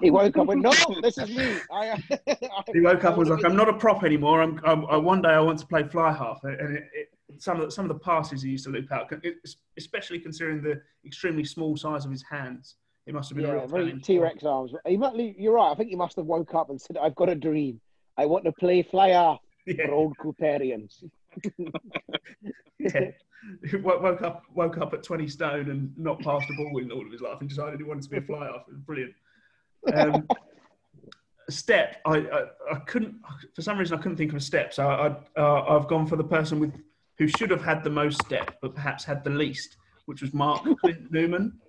[0.00, 1.56] He woke up and no, this is me.
[1.72, 2.02] I,
[2.72, 4.42] He woke up and was like, "I'm not a prop anymore.
[4.42, 7.08] I'm, I'm I, one day I want to play fly half." And it, it,
[7.38, 9.12] some of the, some of the passes he used to loop out,
[9.78, 14.00] especially considering the extremely small size of his hands, it must have been a real
[14.00, 14.72] T Rex arms.
[14.86, 15.70] He might, you're right.
[15.70, 17.80] I think he must have woke up and said, I've got a dream.
[18.16, 19.86] I want to play flyer Yeah.
[19.86, 21.02] for old Cooperians.
[22.78, 23.10] Yeah.
[23.82, 27.04] Wo- woke up woke up at 20 stone and not passed a ball in all
[27.04, 29.14] of his life and decided he wanted to be a fly was brilliant.
[29.92, 30.26] Um,
[31.50, 33.16] step, I, I, I couldn't,
[33.54, 34.72] for some reason, I couldn't think of a step.
[34.72, 36.72] So I, uh, I've gone for the person with
[37.18, 40.64] who should have had the most step, but perhaps had the least, which was Mark
[40.80, 41.60] Clint Newman.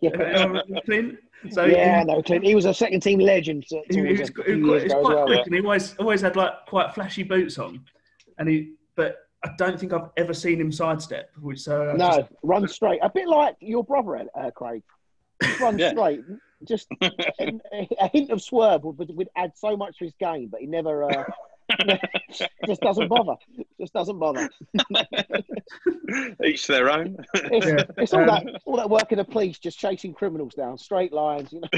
[0.00, 1.18] Yeah, Clint?
[1.50, 2.44] So yeah he- no, Clint.
[2.44, 4.62] He was a second team legend to, he, he was, he was quite, years he
[4.62, 5.26] was ago as quite well.
[5.26, 7.84] quick, and he always always had like quite flashy boots on,
[8.38, 8.72] and he.
[8.96, 11.30] But I don't think I've ever seen him sidestep.
[11.40, 13.00] Which so I No, just- run straight.
[13.02, 14.82] A bit like your brother, uh, Craig.
[15.42, 15.90] Just run Yeah.
[15.90, 16.20] straight.
[16.66, 17.52] Just a,
[18.00, 21.04] a hint of swerve would, would add so much to his game, but he never.
[21.04, 21.24] Uh,
[22.66, 23.34] just doesn't bother.
[23.80, 24.48] Just doesn't bother.
[26.44, 27.16] each their own.
[27.34, 27.84] It's, Yeah.
[27.98, 31.12] it's all Um, that all that work in the police, just chasing criminals down straight
[31.12, 31.52] lines.
[31.52, 31.68] You know.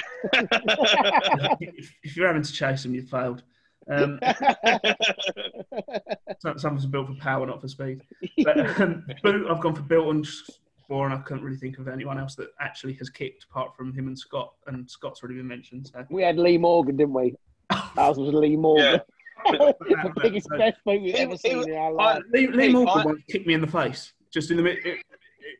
[1.60, 3.42] if, if you're having to chase them, you've failed.
[3.88, 4.18] Um,
[6.40, 8.02] some- some of us are built for power, not for speed.
[8.44, 10.24] But, um, boot, I've gone for Bilton,
[10.88, 13.92] or and I couldn't really think of anyone else that actually has kicked apart from
[13.92, 14.54] him and Scott.
[14.66, 15.90] And Scott's already been mentioned.
[15.92, 17.34] So we had Lee Morgan, didn't we?
[17.96, 19.00] Ours was Lee Morgan.
[19.44, 22.22] The biggest, So- best boot we've ever seen it- in our I- life.
[22.32, 24.78] Lee, Lee Morgan I- once kicked me in the face just in the mid.
[24.84, 24.98] It,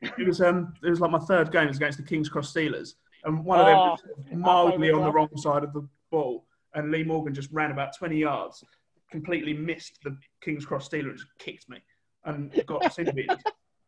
[0.03, 1.69] it, it was um it was like my third game.
[1.69, 4.01] Was against the Kings Cross Steelers, and one of them Oh, was
[4.33, 8.19] mildly on the wrong side of the ball, and Lee Morgan just ran about twenty
[8.19, 8.65] yards,
[9.11, 11.79] completely missed the Kings Cross Steeler and just kicked me
[12.25, 13.43] and got sin binned.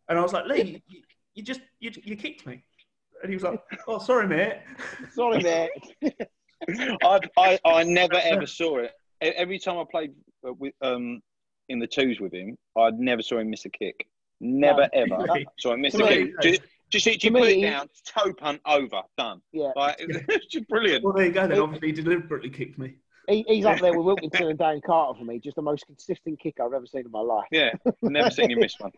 [0.08, 1.02] And I was like, Lee, you,
[1.34, 2.62] you just you, you kicked me,
[3.22, 4.60] and he was like, Oh, sorry, mate.
[5.12, 5.70] Sorry, mate.
[7.02, 8.92] I, I I never ever saw it.
[9.22, 10.12] E- Every time I played
[10.46, 11.20] uh, with um
[11.68, 14.06] in the twos with him, I never saw him miss a kick.
[14.40, 14.88] Never No.
[14.94, 15.46] ever Really?
[15.58, 16.40] saw him miss To a kick.
[16.42, 19.40] Just just you to put me, it he- down, toe punt over, done.
[19.52, 21.04] Yeah, Like it's just brilliant.
[21.04, 21.46] Well, there you go.
[21.46, 22.94] Then obviously he deliberately kicked me.
[23.28, 25.38] he, he's up there with Wilkinson and Dan Carter for me.
[25.38, 27.46] Just the most consistent kicker I've ever seen in my life.
[27.50, 27.70] Yeah,
[28.02, 28.92] never seen him miss one.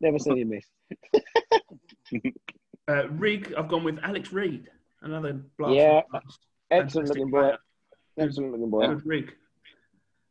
[0.00, 0.66] Never seen him miss.
[2.88, 4.68] Uh, Rig, I've gone with Alex Reed,
[5.02, 5.74] another blast.
[5.74, 6.00] Yeah.
[6.10, 6.20] from
[6.70, 6.76] the.
[6.76, 7.52] Excellent Fantastic looking boy.
[8.18, 8.86] Excellent looking boy.
[9.04, 9.32] Rig.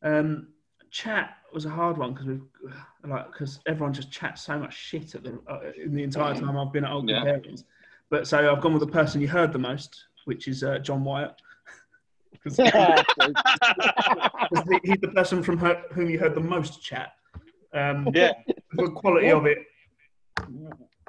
[0.03, 0.47] Um,
[0.89, 2.39] chat was a hard one because we
[3.09, 6.57] like because everyone just chats so much shit at the uh, in the entire time
[6.57, 7.23] I've been at Old Yeah.
[7.23, 7.63] Cooperians.
[8.09, 11.03] But so I've gone with the person you heard the most, which is uh, John
[11.03, 11.33] Wyatt.
[12.43, 13.01] 'Cause Yeah.
[14.69, 17.11] he- he's the person from her, whom you heard the most chat.
[17.73, 18.33] Um, Yeah.
[18.73, 19.59] the quality of it,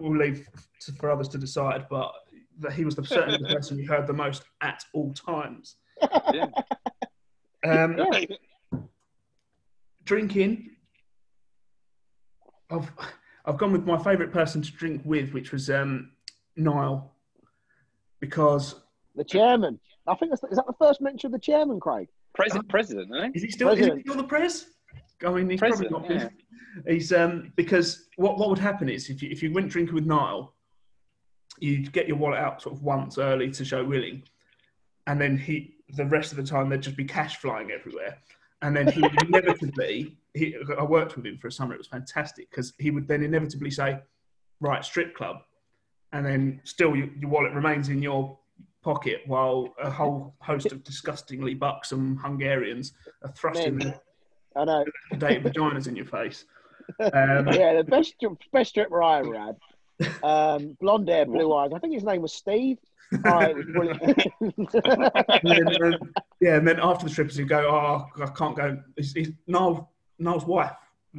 [0.00, 0.46] we'll leave
[0.82, 1.86] to, for others to decide.
[1.90, 2.12] But
[2.60, 5.76] that he was the, certainly the person you heard the most at all times.
[6.32, 6.46] Yeah.
[7.64, 7.96] Um,
[10.04, 10.70] drinking,
[12.70, 12.90] I've
[13.44, 16.12] I've gone with my favourite person to drink with, which was um,
[16.56, 17.14] Niall,
[18.20, 18.76] because
[19.14, 19.78] the chairman.
[20.06, 22.08] I think that's, is that the first mention of the chairman, Craig?
[22.34, 23.38] President, president, isn't he?
[23.38, 24.06] is he still is he President.
[24.06, 24.66] still the press?
[25.24, 26.32] I mean, he's President, probably not.
[26.86, 26.92] yeah.
[26.92, 30.06] He's um because what what would happen is if you if you went drinking with
[30.06, 30.54] Niall,
[31.58, 34.22] you'd get your wallet out sort of once early to show willing,
[35.06, 38.16] and then he the rest of the time there'd just be cash flying everywhere,
[38.62, 41.74] and then he would inevitably he I worked with him for a summer.
[41.74, 43.98] It was fantastic because he would then inevitably say,
[44.60, 45.42] "Right, strip club,"
[46.12, 48.38] and then still your, your wallet remains in your
[48.82, 54.00] pocket while a whole host of disgustingly buxom Hungarians are thrusting their
[54.56, 54.84] I know.
[55.18, 56.44] dated vaginas in your face.
[57.00, 58.14] Um, Yeah, the best
[58.52, 59.56] best stripper I ever had.
[60.22, 61.70] Um, blonde hair, blue eyes.
[61.72, 62.78] I think his name was Steve.
[63.24, 64.02] Oh, it was brilliant.
[64.40, 68.78] and then, um, yeah, and then after the strippers, he'd go, "Oh, I can't go."
[68.96, 70.76] He's, he's, Niall, Niall's wife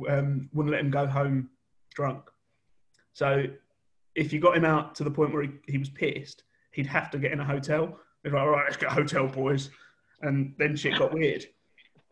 [0.10, 1.50] um, wouldn't let him go home
[1.94, 2.24] drunk.
[3.14, 3.46] So
[4.16, 7.12] if you got him out to the point where he, he was pissed, he'd have
[7.12, 8.00] to get in a hotel.
[8.24, 9.70] Be like, "All right, let's get a hotel, boys,"
[10.22, 11.46] and then shit got weird.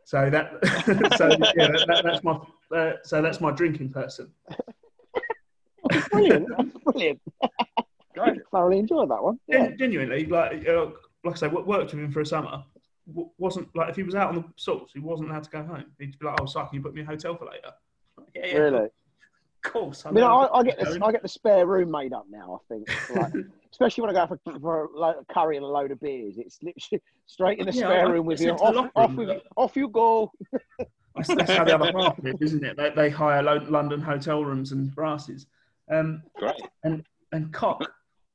[0.05, 0.51] So that,
[1.17, 2.39] so yeah, that, that, that's my,
[2.75, 4.31] uh, so that's my drinking person.
[6.11, 6.47] brilliant.
[6.57, 7.21] That's brilliant.
[8.23, 8.39] Great.
[8.51, 9.39] Thoroughly enjoyed that one.
[9.47, 9.67] Yeah.
[9.67, 10.87] Gen- Genuinely, like uh,
[11.23, 12.63] like I say, wo- worked with him for a summer.
[13.07, 15.63] W- wasn't like if he was out on the sauce, he wasn't allowed to go
[15.63, 15.85] home.
[15.99, 17.71] He'd be like, "Oh, sorry, can you put me in a hotel for later?"
[18.35, 18.85] Yeah, yeah, Really.
[18.85, 18.91] of
[19.71, 20.05] course.
[20.05, 22.61] I mean, I, I get this, I get the spare room made up now.
[22.61, 23.33] I think, like,
[23.71, 26.59] especially when I go for, for a lo- curry and a load of beers, it's
[26.61, 28.51] literally straight in the Yeah, spare I- room with you.
[28.51, 30.31] Off, off, room, with you, off you go.
[31.15, 32.77] That's, how the other half live, isn't it?
[32.77, 35.45] They, they hire lo- London hotel rooms and brasses.
[35.91, 36.55] Um, Great.
[36.83, 37.81] and cock,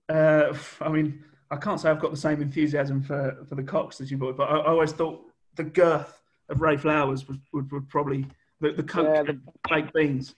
[0.09, 4.01] uh, I mean, I can't say I've got the same enthusiasm for, for the cocks
[4.01, 5.23] as you boy, but I, I always thought
[5.57, 8.27] the girth of Ray Flowers would, would, would probably
[8.61, 10.35] the, the coke Yeah, the- baked beans.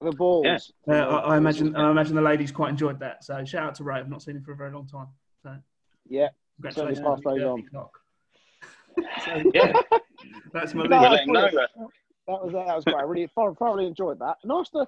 [0.00, 0.72] The balls.
[0.86, 0.94] Yeah.
[0.94, 3.24] Uh, I, I imagine I imagine the ladies quite enjoyed that.
[3.24, 3.96] So shout out to Ray.
[3.96, 5.08] I've not seen him for a very long time.
[5.42, 5.56] So
[6.08, 6.28] Yeah.
[6.56, 6.98] congratulations.
[6.98, 7.64] Certainly pass those on.
[7.72, 7.98] cock.
[9.24, 9.72] So, Yeah.
[10.52, 11.12] that's my No, We'll lead.
[11.12, 11.70] let him know that.
[12.28, 12.96] That was that was great.
[12.96, 14.36] I really thor- thoroughly enjoyed that.
[14.44, 14.86] Nice to,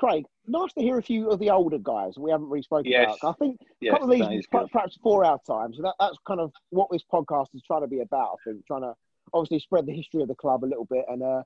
[0.00, 0.24] Craig.
[0.46, 3.18] Nice to hear a few of the older guys we haven't really spoken Yes.
[3.20, 3.34] about.
[3.34, 5.76] I think a Yes, couple of these perhaps four hour times.
[5.76, 8.38] So that, that's kind of what this podcast is trying to be about.
[8.46, 8.94] I think trying to
[9.34, 11.42] obviously spread the history of the club a little bit and uh,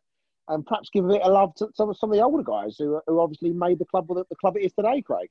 [0.48, 2.76] and perhaps give a bit of love to some of some of the older guys
[2.78, 5.02] who who obviously made the club what the club it is today.
[5.02, 5.28] Craig.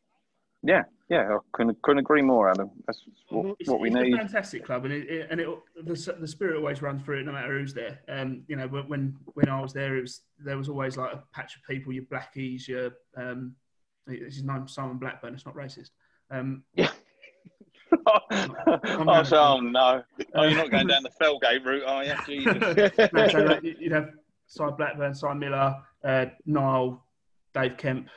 [0.64, 2.72] Yeah, yeah, I couldn't, couldn't agree more, Adam.
[2.88, 5.48] That's what, It's, what we it's a fantastic club, and it, it, and it,
[5.84, 8.00] the, the spirit always runs through it, no matter who's there.
[8.08, 11.24] Um, you know, when- when I was there, it was there was always like a
[11.34, 13.56] patch of people, your blackies, your um,
[14.08, 15.34] this is named Simon Blackburn.
[15.34, 15.90] It's not racist.
[16.32, 16.64] Um,
[18.08, 20.04] oh, so, oh no!
[20.36, 22.14] Oh, you're not going down the Felgate route, are you?
[22.26, 22.92] Jesus.
[23.14, 24.10] no, so like, you'd have
[24.48, 27.06] Si Blackburn, Si Miller, uh, Niall,
[27.54, 28.08] Dave Kemp.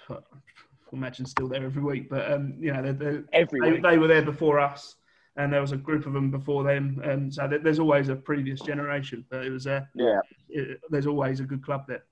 [0.93, 4.07] Imagine still there every week, but um, you know, they're, they're, Every they, they were
[4.07, 4.97] there before us,
[5.37, 8.15] and there was a group of them before them, and so there- there's always a
[8.17, 9.25] previous generation.
[9.29, 10.21] But it was a, Yeah.
[10.49, 12.05] it, there's always a good club there.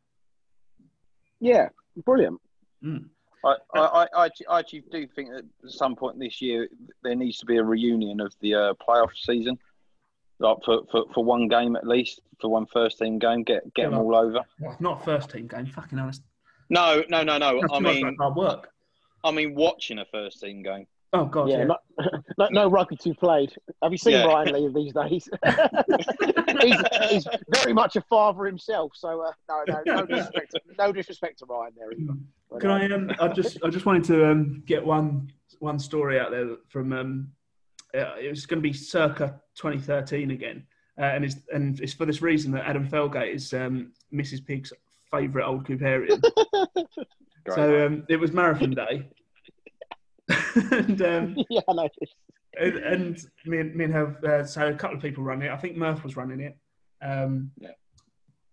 [1.40, 1.68] Yeah.
[2.04, 2.40] Brilliant.
[3.44, 6.68] I, I, I, I I actually do think that at some point this year
[7.02, 9.58] there needs to be a reunion of the uh, playoff season,
[10.38, 13.42] like for, for, for one game at least, for one first team game.
[13.42, 14.40] Get get them all over.
[14.80, 16.22] Not first team game, fucking honest.
[16.70, 17.60] No, no, no, no.
[17.60, 18.68] That's I too mean, like hard work.
[19.22, 20.86] I mean, watching a first team game.
[21.14, 21.58] Oh god, yeah.
[21.58, 21.64] yeah.
[21.64, 21.80] Not,
[22.38, 23.54] no, no rugby to played.
[23.82, 24.24] Have you seen Yeah.
[24.24, 25.28] Ryan Lee these days?
[26.60, 28.92] he's, he's very much a father himself.
[28.96, 31.92] So uh, no, no, no disrespect, no disrespect to Ryan there.
[31.92, 32.18] Either.
[32.50, 32.90] But, Can uh, I?
[32.90, 36.92] Um, I just, I just wanted to um, get one, one story out there from.
[36.92, 37.28] Um,
[37.96, 40.66] uh, it was going to be circa 2013 again,
[40.98, 44.44] uh, and it's and it's for this reason that Adam Felgate is um, Mrs.
[44.44, 44.72] Pig's
[45.16, 46.22] favourite old Cooperian.
[47.54, 49.06] So um, it was marathon day,
[50.54, 51.88] and, um, yeah, I know.
[52.58, 55.52] and and me and me and have uh, so a couple of people running it.
[55.52, 56.56] I think Murph was running it.
[57.02, 57.72] Um, Yeah.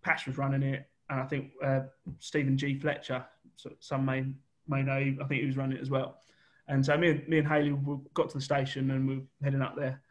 [0.03, 1.83] Pash was running it, and I think uh,
[2.19, 2.77] Stephen G.
[2.77, 4.25] Fletcher, so some may
[4.67, 4.93] may know.
[5.23, 6.17] I think he was running it as well.
[6.67, 9.23] And so me and me and Haley we got to the station and we were
[9.41, 10.01] heading up there.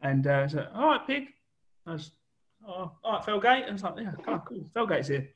[0.00, 1.24] And uh, I said, "All right, pig."
[1.86, 2.12] I was,
[2.64, 4.64] "Oh, all right, Felgate." And I was like, "Yeah, oh, cool.
[4.76, 5.28] Felgate's here."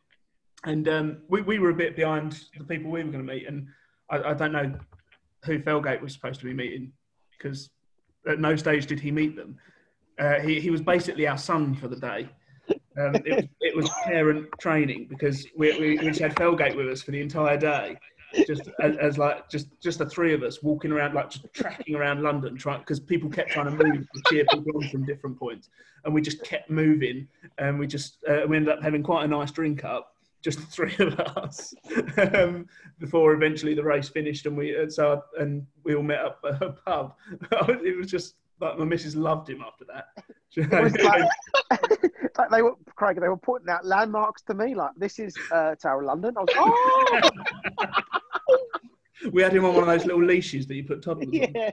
[0.65, 3.49] And um, we we were a bit behind the people we were going to meet,
[3.49, 3.67] and
[4.11, 4.73] I, I don't know
[5.45, 6.93] who Felgate was supposed to be meeting
[7.37, 7.71] because
[8.29, 9.59] at no stage did he meet them.
[10.19, 12.29] Uh, he, he was basically our son for the day.
[12.99, 16.89] Um, it, was, it was parent training because we, we, we just had Felgate with
[16.89, 17.97] us for the entire day,
[18.47, 21.97] just as, as like just just the three of us walking around like just tracking
[21.97, 25.39] around London, trying because people kept trying to move to cheer people on from different
[25.39, 25.71] points,
[26.05, 27.27] and we just kept moving,
[27.59, 30.12] and we just uh, we ended up having quite a nice drink up,
[30.43, 31.73] just the three of us,
[32.35, 32.67] um,
[32.99, 36.63] before eventually the race finished, and we and so and we all met up at
[36.63, 37.15] a pub.
[37.69, 40.07] it was just like my missus loved him after that.
[40.55, 40.93] Like,
[42.39, 43.19] like they were Craig.
[43.19, 46.35] They were pointing out landmarks to me, like this is uh, Tower of London.
[46.37, 48.21] I was oh
[49.31, 51.33] we had him on one of those little leashes that you put toddlers on.
[51.55, 51.71] yeah.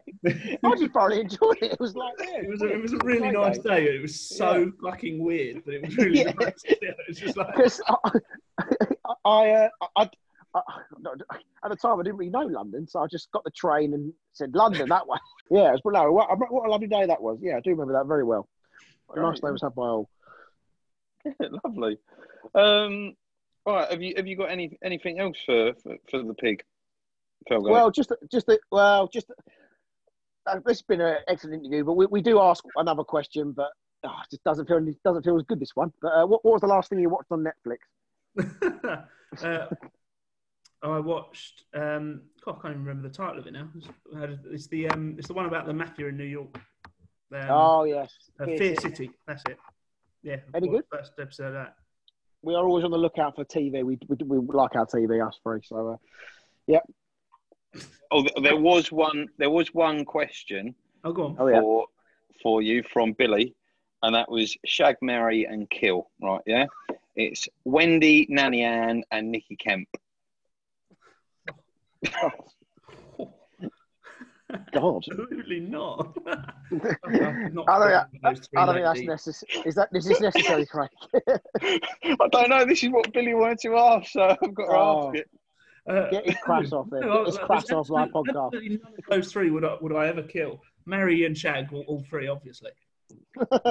[0.64, 1.72] I just thoroughly enjoyed it.
[1.74, 3.86] It was like yeah, It was, a, it was a really Great nice day.
[3.86, 3.96] day.
[3.96, 6.32] It was so fucking weird, but it was really Yeah.
[6.40, 6.64] nice.
[6.82, 8.12] Yeah, it was just like, because I,
[9.26, 10.10] I, uh, I,
[10.54, 10.62] I,
[11.64, 14.14] at the time I didn't really know London, so I just got the train and
[14.34, 15.18] said London that way.
[15.52, 17.40] Yeah, it was no, what, what a lovely day that was.
[17.42, 18.48] Yeah, I do remember that very well.
[19.16, 20.10] A nice day was had by all.
[21.66, 21.98] Lovely.
[22.56, 23.16] Um,
[23.66, 23.92] all right.
[23.92, 26.64] Have you have you got any anything else for for, for the pig?
[27.50, 29.32] Well, just just the, well, just
[30.46, 33.70] uh, this has been an excellent interview, but we, we do ask another question, but
[34.04, 35.92] oh, it just doesn't feel doesn't feel as good this one.
[36.02, 37.78] But uh, what, what was the last thing you watched on Netflix?
[39.44, 39.66] uh,
[40.82, 41.64] I watched.
[41.74, 43.68] Um, God, I can't even remember the title of it now.
[44.52, 46.60] It's- the um, it's the one about the mafia in New York.
[47.34, 48.96] Um, oh yes, uh, Fear Fear City.
[48.96, 49.12] City.
[49.28, 49.58] That's it.
[50.24, 50.38] Yeah.
[50.54, 50.84] Any good?
[50.92, 51.76] First episode of that.
[52.42, 53.84] we are always on the lookout for TV.
[53.84, 55.62] We we, we like our TV, us three.
[55.64, 55.98] So uh,
[58.12, 59.28] oh, there was one.
[59.38, 61.36] There was one question Oh, go on.
[61.40, 61.86] oh yeah, for
[62.42, 63.56] for you from Billy,
[64.04, 66.10] and that was shag, marry, and kill.
[66.22, 66.42] Right?
[66.46, 66.66] Yeah.
[67.16, 69.88] It's Wendy, Nanny Ann, and Nikki Kemp.
[74.74, 75.04] God.
[75.08, 76.18] Absolutely not.
[76.28, 76.38] I
[77.08, 79.64] don't, I, I don't think that's necessary.
[79.66, 80.90] Is that this is necessary, Craig?
[81.62, 82.66] I don't know.
[82.66, 85.08] This is what Billy wanted to ask, so I've got to Oh.
[85.10, 85.30] ask it.
[85.90, 87.02] Uh, Get his craps off there.
[87.02, 88.54] no, Get his there's craps off my absolutely- podcast.
[88.84, 90.62] None of those three would I, would I ever kill.
[90.86, 92.72] Mary and Shag, all, all three, obviously.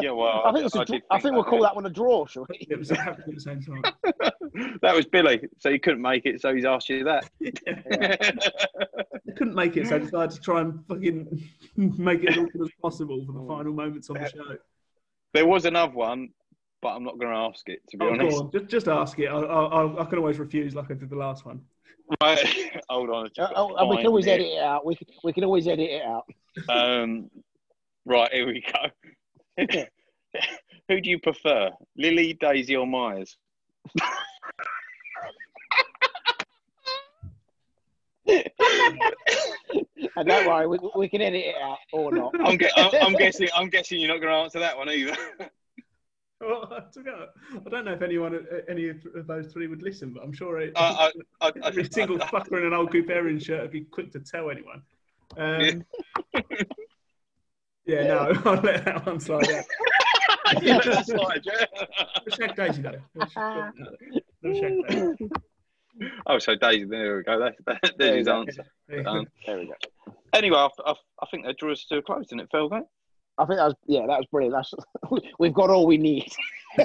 [0.02, 2.26] Yeah, well, I think, it's a, did I think we'll call that one a draw,
[2.26, 2.66] shall we?
[2.70, 3.83] It was happening at the same time.
[4.83, 7.28] that was Billy, so he couldn't make it, so he's asked you that.
[7.40, 11.42] They couldn't make it, so I decided to try and fucking
[11.76, 14.57] make it as awkward as possible for the final moments on the show.
[15.35, 16.31] there was another one,
[16.81, 18.37] but I'm not going to ask it to be Oh, honest.
[18.38, 18.50] go on.
[18.52, 19.26] Just, just ask it.
[19.26, 21.61] I, I, I, I can always refuse, like I did the last one.
[22.23, 22.38] Right,
[22.88, 23.27] hold on.
[23.38, 24.31] Uh, oh, and we can always it.
[24.31, 24.87] edit it out.
[24.87, 26.25] We can, we can always edit it out.
[26.68, 27.31] Um,
[28.07, 29.64] right, here we go.
[30.88, 33.37] Who do you prefer, Lily, Daisy, or Myers?
[40.16, 42.33] And don't worry, we, we can edit it out or not.
[42.44, 43.49] I'm, gue- I'm, I'm guessing.
[43.55, 45.16] I'm guessing you're not going to answer that one either.
[46.40, 47.31] Well, I took out-
[47.66, 48.96] I don't know if anyone, uh, any of
[49.27, 52.59] those three would listen, but I'm sure it, I, I, I, every single I, fucker
[52.59, 54.83] in an old Cooperian shirt would be quick to tell anyone.
[55.37, 55.85] Um,
[57.87, 59.64] yeah, no, I'll let that one slide out.
[60.62, 61.64] Yeah, that's right, yeah.
[62.27, 62.92] No Shag Daisy, though.
[63.14, 63.72] No Shag-
[64.88, 65.29] Daisy.
[66.27, 67.38] Oh, so Daisy, there we go.
[67.38, 68.40] That, that, There there's you his go.
[68.40, 68.64] answer.
[68.90, 69.01] Yeah.
[69.03, 69.74] Um, There we go.
[70.33, 72.70] anyway, I, I, I think that drew us to a close, didn't it, Phil?
[72.70, 72.85] mate?
[73.38, 74.55] I think that was yeah, that was brilliant.
[74.57, 74.74] That's
[75.38, 76.31] we've got all we need.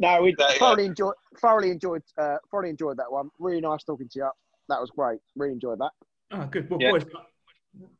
[0.00, 3.30] no, we That- thoroughly enjoyed thoroughly enjoyed uh, thoroughly enjoyed that one.
[3.38, 4.30] Really nice talking to you.
[4.68, 5.20] That was great.
[5.36, 5.90] Really enjoyed that.
[6.32, 6.70] Oh, good.
[6.70, 6.92] Well, Yeah.
[6.92, 7.04] boys,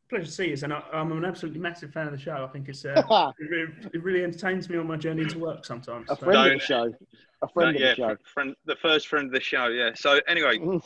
[0.09, 0.57] pleasure to see you.
[0.63, 2.45] And I, I'm an absolutely massive fan of the show.
[2.49, 3.03] I think it's uh,
[3.41, 6.09] it, really, it really entertains me on my journey to work sometimes.
[6.09, 6.95] So- friend No, of the show.
[7.43, 8.17] A friend No, yeah, the show.
[8.33, 9.67] friend, the first friend of the show.
[9.69, 9.91] Yeah.
[9.95, 10.83] So anyway, Mhm.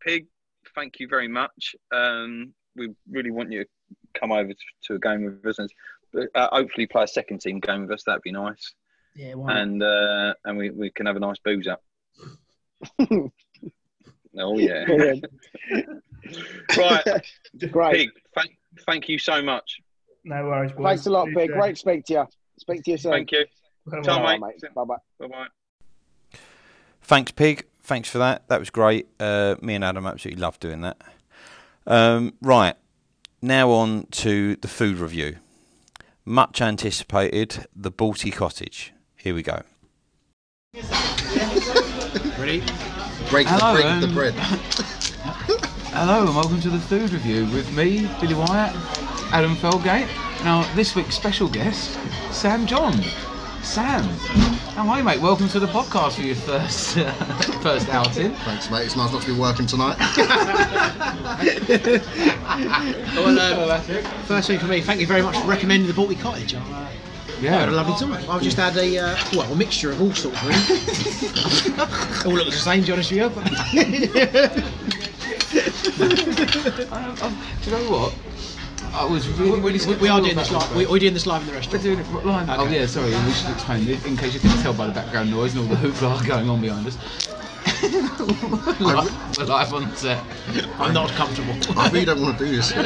[0.00, 0.26] Pig,
[0.74, 1.74] thank you very much.
[1.92, 3.68] Um, we really want you to
[4.18, 5.70] come over to, to a game with us and
[6.34, 8.04] uh, hopefully play a second team game with us.
[8.04, 8.72] That'd be nice.
[9.14, 9.58] yeah, why?
[9.58, 11.82] And uh, and we, we can have a nice booze up.
[14.38, 14.84] oh yeah.
[16.76, 17.04] Right,
[17.70, 17.94] Great.
[17.94, 18.10] Pig.
[18.34, 18.50] Thank,
[18.86, 19.78] thank you so much.
[20.24, 20.84] No worries, boys.
[20.84, 21.50] Thanks a lot, Please, Big.
[21.50, 22.26] Great to speak to you.
[22.58, 23.12] Speak to you soon.
[23.12, 23.44] Thank you.
[23.86, 24.38] bye-bye.
[24.38, 24.54] Mate.
[24.62, 24.74] mate.
[24.74, 24.96] Bye bye.
[25.20, 25.46] Bye bye.
[27.02, 27.66] Thanks, Pig.
[27.82, 28.48] Thanks for that.
[28.48, 29.06] That was great.
[29.20, 30.96] Uh, me and Adam absolutely loved doing that.
[31.86, 32.76] Um, right,
[33.42, 35.36] now on to the food review.
[36.26, 38.94] Much anticipated, the Balti Cottage.
[39.14, 39.62] Here we go.
[42.38, 42.62] Ready?
[43.28, 44.32] Break the, Hello, break the um, bread.
[45.92, 48.74] Hello and welcome to the food review with me, Billy Wyatt,
[49.34, 50.08] Adam Felgate.
[50.44, 51.98] Now, this week's special guest,
[52.30, 52.94] Sam John.
[53.62, 54.08] Sam,
[54.74, 55.20] How are you, mate?
[55.20, 57.12] Welcome to the podcast for your first uh,
[57.62, 58.34] first outing.
[58.34, 58.86] Thanks, mate.
[58.86, 59.96] It's nice not to be working tonight.
[63.14, 63.78] Well, uh,
[64.26, 66.54] first thing for me, thank you very much for recommending the Balti Cottage.
[66.54, 66.88] I uh,
[67.42, 68.12] I had a lovely time.
[68.30, 70.42] I've just had a uh, well, a mixture of all sorts.
[70.42, 70.56] Really.
[72.26, 73.28] all looks the same, to be honest with you.
[73.30, 73.44] But
[76.92, 78.12] Um, um, do you know what?
[78.94, 80.76] I was really, really we, we are doing this live.
[80.76, 81.84] We, we're doing this live in the restaurant.
[81.84, 82.48] We're doing it live.
[82.48, 83.10] Oh yeah, sorry.
[83.10, 85.88] We should explain in case you couldn't tell by the background noise and all the
[85.88, 86.96] hoopla going on behind us.
[87.90, 90.22] We're, live, we're live on set.
[90.78, 91.54] I'm not comfortable.
[91.78, 92.72] I really don't want to do this.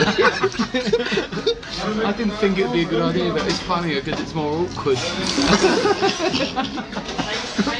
[2.04, 4.96] I didn't think it'd be a good idea, but it's funnier because it's more awkward.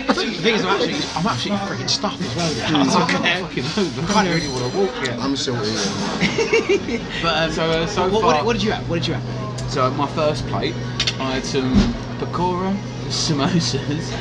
[0.06, 2.52] the thing is, I'm actually, I'm absolutely freaking stuffed as well.
[2.66, 3.06] I now.
[3.06, 4.10] can't fucking move.
[4.16, 5.18] I don't really want to walk yet.
[5.18, 7.04] I'm still eating.
[7.22, 8.88] But um, So, uh, so what, what, far- did- what did you have?
[8.88, 9.70] What did you have?
[9.72, 10.74] So at my first plate,
[11.20, 11.74] I had some
[12.18, 12.74] pakora,
[13.08, 14.12] samosas,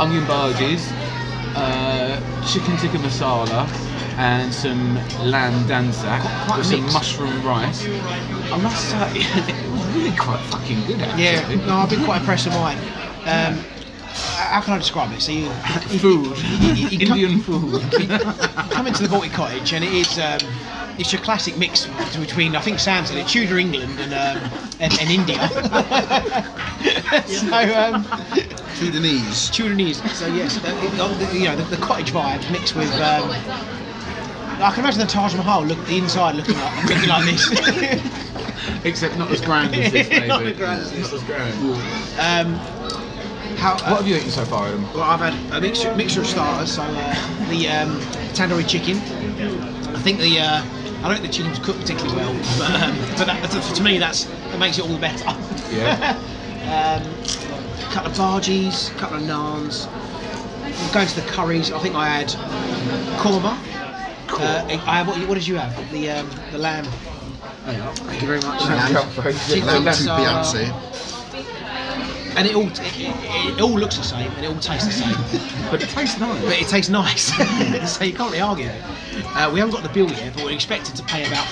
[0.00, 0.90] onion bhajis,
[1.56, 3.66] uh, chicken tikka masala,
[4.18, 4.94] and some
[5.24, 7.86] lamb dansak quite with some mushroom rice.
[8.52, 11.24] I must say, it was really quite fucking good actually.
[11.24, 12.78] Yeah, no, I've been quite impressed with mine.
[13.26, 13.58] Um,
[14.50, 15.20] how can I describe it?
[15.20, 15.48] So you,
[16.00, 17.80] Food, you- you come- Indian food.
[18.70, 20.40] come into the Balti Cottage, and it is um,
[21.00, 21.86] it's your classic mix
[22.18, 25.48] between I think Sam said it Tudor England and um, and, and India.
[27.26, 28.04] so um,
[28.74, 29.50] Sudanese.
[29.50, 30.06] Tudorese.
[30.14, 32.92] So yes, uh, it- you know the, the cottage vibe mixed with.
[32.94, 33.30] Um,
[34.62, 37.48] I can imagine the Taj Mahal look the inside looking like looking like this.
[38.84, 40.26] Except not as grand as this, maybe.
[40.28, 41.54] Not as grand as Not as grand.
[42.20, 42.54] um,
[43.56, 44.82] how, What have you eaten so far, Adam?
[44.92, 46.72] Well, I've had a mixture, mixture of starters.
[46.72, 47.98] So uh, the um,
[48.34, 48.98] tandoori chicken.
[49.94, 50.62] I think the uh,
[51.02, 53.82] I don't think the chicken was cooked particularly well, but, um, but that, to, to
[53.82, 55.24] me that's that makes it all the better.
[55.74, 56.16] Yeah.
[57.02, 57.02] um,
[57.88, 59.88] a couple of bhajis, a couple of naans.
[60.92, 62.28] Going to the curries, I think I had
[63.18, 63.56] korma.
[64.32, 65.74] Uh, I had, what, what did you have?
[65.90, 66.84] The um, the lamb.
[67.64, 68.60] Thank you very much.
[69.48, 69.90] Chicken Lamb to.
[69.90, 71.19] Beyonce.
[72.36, 74.92] And it all it, it, it all looks the same and it all tastes the
[74.92, 75.16] same.
[75.70, 76.42] But it tastes nice.
[76.42, 77.32] but it tastes nice,
[77.96, 78.82] so you can't really argue it.
[79.36, 81.46] Uh, we haven't got the bill yet, but we're expected to pay about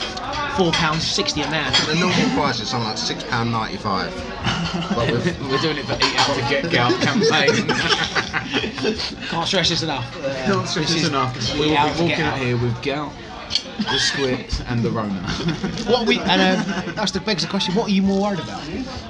[0.57, 1.73] four pounds sixty a man.
[1.87, 4.13] The normal price is something like six pound ninety five.
[4.91, 5.13] But
[5.49, 7.69] We're doing it for Eat Out to Get Gout campaign.
[9.29, 10.17] Can't stress this enough.
[10.17, 11.55] Uh, Can't stress this this enough.
[11.55, 12.39] We will Out be walking out Out.
[12.41, 13.13] here with gout,
[13.79, 15.21] the squid, and the Rona.
[15.89, 18.61] What we and um, that's the begs the question: What are you more worried about?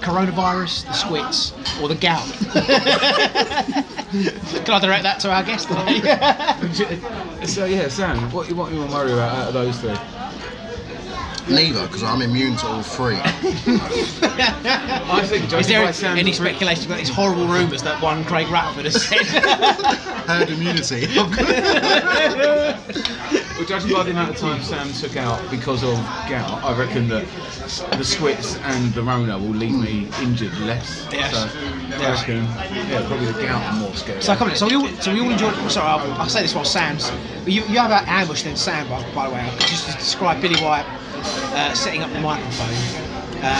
[0.00, 2.24] Coronavirus, the squits, or the gout?
[4.64, 6.00] Can I direct that to our guest today?
[7.46, 9.96] so yeah, Sam, what you what you want to worry about out of those three?
[11.50, 13.18] neither, because I'm immune to all three.
[13.22, 13.30] I
[15.26, 19.02] think Is there any pre- speculation about these horrible rumours that one Craig Ratford has
[19.02, 19.24] said?
[20.26, 21.06] Herd immunity.
[23.58, 25.96] Well, judging by the amount of time Sam took out because of
[26.30, 27.26] gout, I reckon that
[27.98, 31.08] the squits and the Rona will leave me injured less.
[31.10, 31.32] Yes.
[31.32, 31.40] So
[31.98, 32.44] I reckon,
[32.88, 34.22] yeah, probably the gout I'm more scared.
[34.22, 34.38] So of.
[34.38, 35.56] come on, so we all, so we all enjoyed.
[35.72, 37.10] Sorry, I'll, I'll say this while Sam's.
[37.46, 38.88] You, you have an ambush then, Sam.
[38.88, 42.68] By, by the way, I'll just to describe Billy White uh, setting up the microphone.
[43.42, 43.58] Uh, yeah,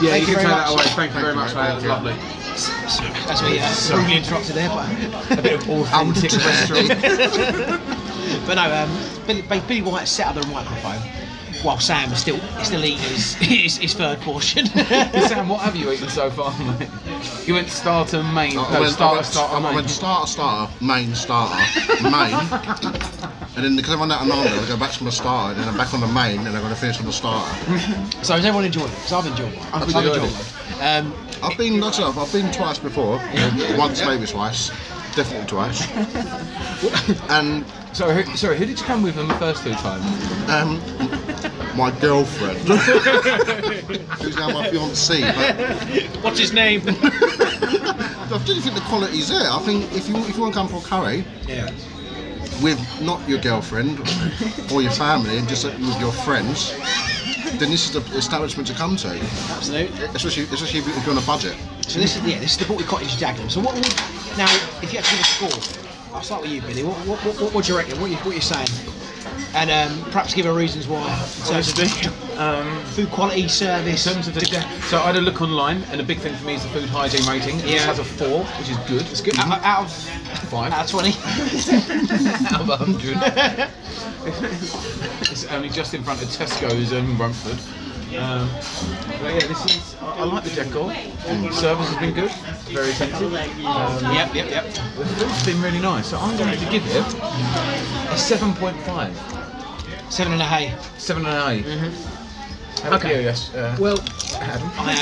[0.00, 0.84] thank you you can very take that away.
[0.84, 1.60] Thank you very much, mate.
[1.60, 2.08] That was Thank you.
[2.08, 2.36] lovely.
[3.28, 8.02] as we uh, rudely interrupted there, but A bit of authentic restaurant.
[8.46, 11.00] but no, um, Billy, Billy White set up the microphone
[11.62, 14.66] while Sam is still is still eating his, his, his third portion.
[14.66, 16.88] Sam, what have you eaten so far, mate?
[17.46, 19.74] You went starter, main, I no, went, I starter, went, starter, I main.
[19.74, 21.56] went starter, starter, main, starter,
[22.02, 22.34] main.
[23.56, 25.60] And then because I run out of naan, I go back to my starter, and
[25.62, 27.56] then I'm back on the main, and I'm going to finish on the starter.
[28.22, 28.94] so has everyone enjoyed it?
[28.96, 29.74] Because I've enjoyed it.
[29.74, 30.82] I've enjoyed it.
[30.82, 33.16] Um, I've been, like I said, I've I've been twice before.
[33.78, 34.70] Once, maybe twice.
[35.14, 35.86] Definitely twice.
[37.30, 37.64] and
[37.96, 40.04] So, who, sorry, who did you come with on the first two times?
[40.50, 40.76] um,
[41.74, 42.58] my girlfriend,
[44.20, 45.22] who's now my fiancée.
[46.12, 46.82] But what's his name?
[46.86, 49.50] I don't think the quality's there.
[49.50, 51.70] I think if you if you want to come for a curry yeah.
[52.62, 53.98] with not your girlfriend
[54.70, 56.76] or your family and just with your friends,
[57.56, 59.08] then this is the establishment to come to.
[59.52, 60.04] Absolutely.
[60.04, 61.56] Especially especially if you're on a budget.
[61.86, 63.50] So this is yeah, this is the Balti Cottage Dagenham.
[63.50, 63.84] So what would
[64.36, 65.86] now if you had to give a score?
[66.16, 66.82] I'll start with you, Billy.
[66.82, 68.00] What what, what, what, do you reckon?
[68.00, 68.68] What you what you saying?
[69.54, 71.02] And um, perhaps give her reasons why.
[71.02, 74.06] In terms of Um, food quality, service.
[74.06, 74.40] in terms of the,
[74.88, 76.88] so I had a look online, and a big thing for me is the food
[76.88, 77.58] hygiene rating.
[77.58, 77.80] This Yeah.
[77.80, 79.02] has a four, which is good.
[79.10, 79.38] It's good.
[79.38, 79.92] out, out of
[80.48, 81.10] Five out of twenty.
[82.54, 83.16] out of a hundred.
[85.30, 87.58] it's only just in front of Tesco's in Romford.
[88.14, 88.48] Um,
[89.20, 89.96] but yeah, this is.
[90.00, 90.92] I, I like the decor.
[91.52, 92.30] Service has been good.
[92.70, 93.32] Very attentive.
[93.34, 94.64] Um, Yep, yep, yep.
[94.96, 96.06] The food's been really nice.
[96.08, 100.12] So I'm going to give it a 7.5.
[100.12, 100.72] Seven and a hay.
[100.98, 101.92] Seven and an eight.
[102.86, 103.18] How about Okay.
[103.18, 103.98] you, yes, uh, Well,
[104.40, 104.70] Adam?
[104.78, 104.92] I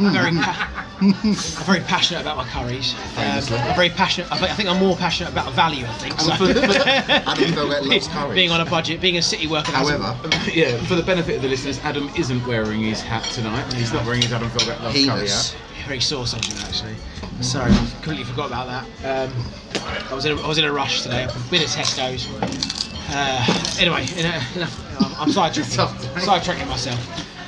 [0.00, 1.34] am very, pa- I'm
[1.64, 2.94] very passionate about my curries.
[3.16, 4.32] Um, I'm very passionate.
[4.32, 5.84] I think, I think I'm more passionate about value.
[5.86, 6.18] I think.
[6.20, 6.32] So.
[6.34, 8.34] Adam Felgate loves curries.
[8.34, 9.70] being on a budget, being a city worker.
[9.70, 13.22] has a- However, yeah, for the benefit of the listeners, Adam isn't wearing his hat
[13.24, 13.72] tonight.
[13.72, 15.52] He's not wearing his Adam Felgate Love Curry healers.
[15.52, 15.62] hat.
[15.86, 16.96] very sore subject actually.
[17.40, 19.28] Sorry, I completely forgot about that.
[19.28, 19.44] Um,
[20.10, 21.22] I was in a, I was in a rush today.
[21.24, 22.26] I've been at Tesco's.
[23.08, 25.76] Uh, anyway, enough, enough, I'm sidetracking,
[26.20, 26.98] sidetracking myself.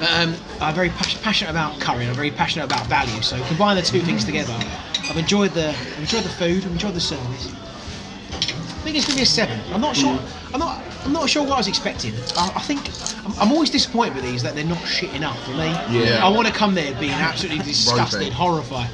[0.00, 3.20] Um, I'm very pas- passionate about curry and I'm very passionate about value.
[3.20, 4.54] So combine the two things together.
[5.10, 6.64] I've enjoyed the I've enjoyed the food.
[6.64, 7.48] I've enjoyed the service.
[7.50, 9.58] I think it's going to be a seven.
[9.72, 10.18] I'm not sure.
[10.54, 10.82] I'm not.
[11.04, 12.12] I'm not sure what I was expecting.
[12.36, 12.80] I, I think
[13.26, 15.66] I'm, I'm always disappointed with these that they're not shit enough for me.
[15.90, 16.20] Yeah.
[16.24, 18.88] I want to come there being absolutely disgusted, horrified.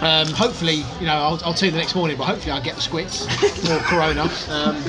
[0.00, 2.82] Um, hopefully, you know, I'll, I'll tune the next morning, but hopefully I'll get the
[2.82, 3.24] squits
[3.70, 4.22] or Corona.
[4.50, 4.82] Um,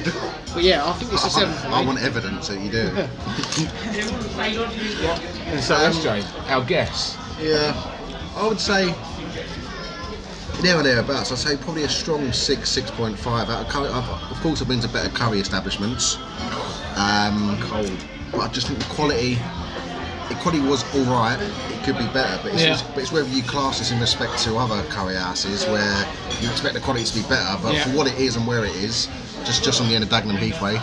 [0.53, 1.73] but yeah, I think it's a seven for me.
[1.73, 2.87] I want evidence that you do.
[5.47, 7.17] And so, SJ, our guess.
[7.41, 7.73] Yeah,
[8.35, 8.93] I would say
[10.61, 11.31] there or thereabouts.
[11.31, 13.49] I'd say probably a strong six, six point five.
[13.49, 16.17] Out of, curry, I've, of course, I've been to better curry establishments.
[16.97, 17.91] Um, Cold,
[18.31, 19.37] but I just think the quality,
[20.29, 21.37] the quality was all right.
[21.39, 22.69] It could be better, but it's, Yeah.
[22.69, 26.05] just- but it's whether you class this in respect to other curry houses where
[26.41, 27.83] you expect the quality to be better, but Yeah.
[27.83, 29.07] for what it is and where it is,
[29.45, 30.77] just just on the end of Dagenham Heathway,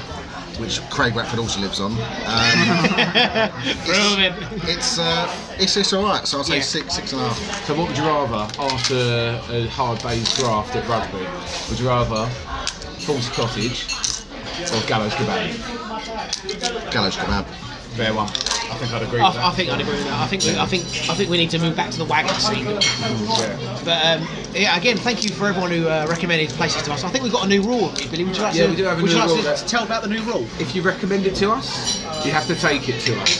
[0.58, 1.92] which Craig Ratford also lives on.
[1.92, 1.98] Um,
[3.86, 4.36] Brilliant.
[4.68, 5.28] it's uh,
[5.58, 6.26] it's it's all right.
[6.26, 6.62] So I'll say Yeah.
[6.62, 7.66] six, six and a half.
[7.66, 11.26] So, what would you rather after a hard day's graft at rugby?
[11.68, 12.28] Would you rather
[13.00, 13.84] False Cottage
[14.72, 16.90] or Gallows Kebab?
[16.92, 17.44] Gallows kebab.
[17.96, 18.28] Fair one.
[18.70, 19.44] I think I'd agree with I, that.
[19.44, 20.20] I think I'd agree with that.
[20.20, 22.34] I think we, I think I think we need to move back to the wagon
[22.34, 22.64] scene.
[23.84, 27.04] But um, yeah, again, thank you for everyone who uh, recommended places to us.
[27.04, 28.24] I think we've got a new rule, Billy.
[28.24, 28.70] Would you like Yeah, to?
[28.70, 30.46] we do have a would you new like rule to tell about the new rule?
[30.58, 33.38] If you recommend it to us, you have to take it to us.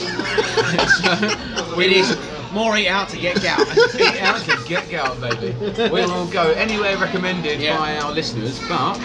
[1.01, 2.17] so, It is
[2.53, 3.67] more eat out to get gout.
[3.99, 5.53] Get out to get out, baby.
[5.91, 7.77] We will go anywhere recommended Yeah.
[7.79, 8.97] by our listeners, but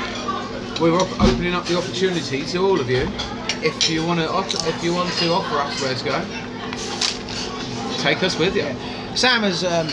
[0.79, 3.07] we're op- opening up the opportunity to all of you.
[3.61, 6.21] If you want to, if you want to offer us where to go,
[8.01, 8.73] take us with you.
[9.15, 9.87] Sam has um,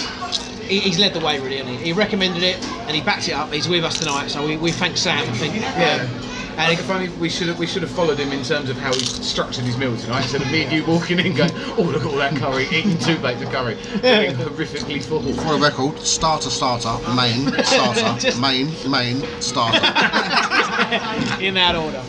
[0.69, 1.85] he, he's led the way really, hasn't he?
[1.87, 3.53] He recommended it and he backed it up.
[3.53, 5.19] He's with us tonight, so we, we thank Sam.
[5.29, 5.55] I think.
[5.57, 6.09] Yeah.
[6.59, 8.91] And If only we should have we should have followed him in terms of how
[8.95, 12.01] he structured his meal tonight, instead of me and you walking in going, oh look
[12.03, 15.21] at all that curry, eating two plates of curry, getting horrifically full.
[15.35, 19.81] For a record, starter, starter, main, starter, Just- main, main, starter.
[21.41, 22.03] in that order.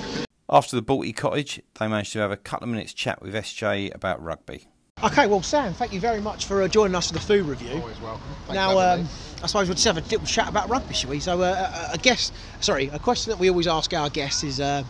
[0.49, 3.93] After the Balti Cottage, they managed to have a couple of minutes chat with SJ
[3.93, 4.67] about rugby.
[5.03, 7.79] Okay, well, Sam, thank you very much for uh, joining us for the food review.
[7.81, 8.23] Always welcome.
[8.47, 9.07] Thanks now, um.
[9.43, 11.19] I suppose we'll just have a little chat about rugby, shall we?
[11.19, 14.59] So, uh, a- a guess, sorry, a question that we always ask our guests is,
[14.59, 14.83] uh,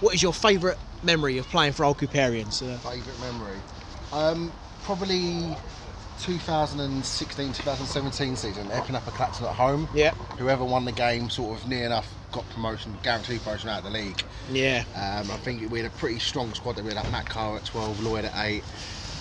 [0.00, 2.62] what is your favourite memory of playing for Old Cooperians?
[2.62, 3.56] Uh, Favourite memory?
[4.14, 4.50] Um,
[4.84, 5.54] probably
[6.22, 8.70] 2016, 2017 season.
[8.72, 9.88] Epping Upper Clapton at home.
[9.94, 13.84] yeah, Whoever won the game, sort of near enough, got promotion, guaranteed promotion out of
[13.84, 14.22] the league.
[14.50, 14.84] yeah.
[14.94, 16.76] Um, I think we had a pretty strong squad.
[16.76, 18.62] That We had like Matt Carr at 12, Lloyd at 8.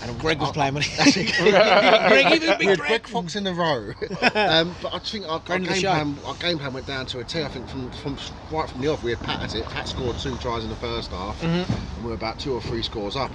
[0.02, 1.34] And Greg was I- playing, wasn't That's it.
[1.38, 2.78] Greg, even big Greg.
[2.80, 3.90] Greg Fox in a row.
[4.34, 7.20] um, but I think our, our, game the plan, our game plan went down to
[7.20, 7.44] a T.
[7.44, 8.18] I think from, from
[8.50, 9.66] right from the off, we had Pat at it.
[9.66, 11.74] Pat scored two tries in the first half, Mm-hmm.
[11.96, 13.30] and we were about two or three scores up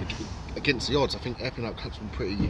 [0.55, 1.13] against the odds.
[1.15, 2.49] I think Epping Up Club's been pretty.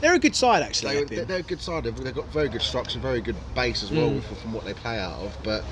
[0.00, 1.02] They're a good side, actually.
[1.04, 1.84] They, they're a good side.
[1.84, 3.96] They've, got very good structure, very good base as Mm.
[3.96, 5.36] well from, from what they play out of.
[5.42, 5.64] But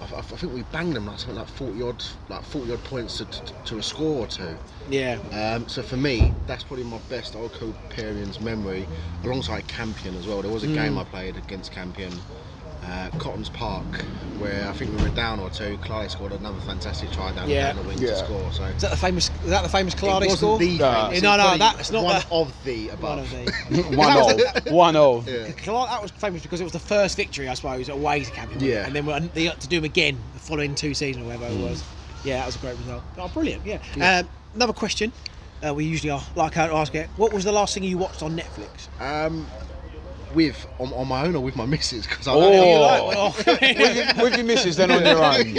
[0.00, 3.18] I, I think we banged them like something like forty odd, like forty odd points
[3.18, 4.56] to, to, to a score or two.
[4.88, 5.18] yeah.
[5.32, 8.88] Um, so for me, that's probably my best Old Cooperians memory,
[9.24, 10.42] alongside Campion as well.
[10.42, 10.74] There was a Mm.
[10.74, 12.12] game I played against Campion,
[12.86, 14.04] uh, Cottons Park,
[14.38, 15.78] where I think we were down or two.
[15.78, 17.72] Clay scored another fantastic try down, Yeah.
[17.72, 18.52] down the wing to score.
[18.52, 19.30] So Is that the famous?
[19.42, 20.20] Is that the famous it score?
[20.58, 20.92] the No.
[20.92, 23.02] famous, No, it's no, that's not one the- of the above.
[23.02, 23.96] One of the.
[23.96, 24.16] one
[24.66, 25.28] of, one of.
[25.28, 25.50] Yeah.
[25.52, 28.60] Clark, that was famous because it was the first victory, I suppose, away to Campion.
[28.60, 28.86] Yeah.
[28.86, 31.46] And then we- they got to do them again the following two seasons or whatever
[31.46, 31.60] Mm.
[31.60, 31.84] it was.
[32.24, 33.02] Yeah, that was a great result.
[33.18, 33.64] Oh, brilliant.
[33.66, 33.78] Yeah.
[34.00, 35.12] Um, another question.
[35.66, 37.08] Uh, we usually are, like how to ask it.
[37.16, 38.88] What was the last thing you watched on Netflix?
[39.00, 39.46] Um,
[40.34, 42.40] with on, on my own or with my missus because I Oh.
[42.40, 42.80] don't know.
[42.80, 45.56] like- oh, with, your, with your missus, then on your own.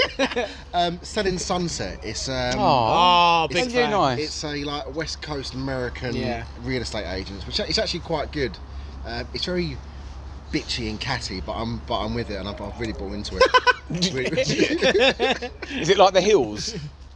[0.73, 1.99] um, Selling Sunset.
[2.03, 3.91] It's um, Oh, oh, big Isn't fan.
[3.91, 4.19] nice?
[4.19, 6.45] It's a like West Coast American Yeah.
[6.63, 8.57] real estate agents, which it's actually quite good.
[9.05, 9.77] Uh, it's very
[10.51, 13.37] bitchy and catty, but I'm but I'm with it, and I've, I've really bought into
[13.37, 13.43] it.
[15.71, 16.75] Is it like the hills?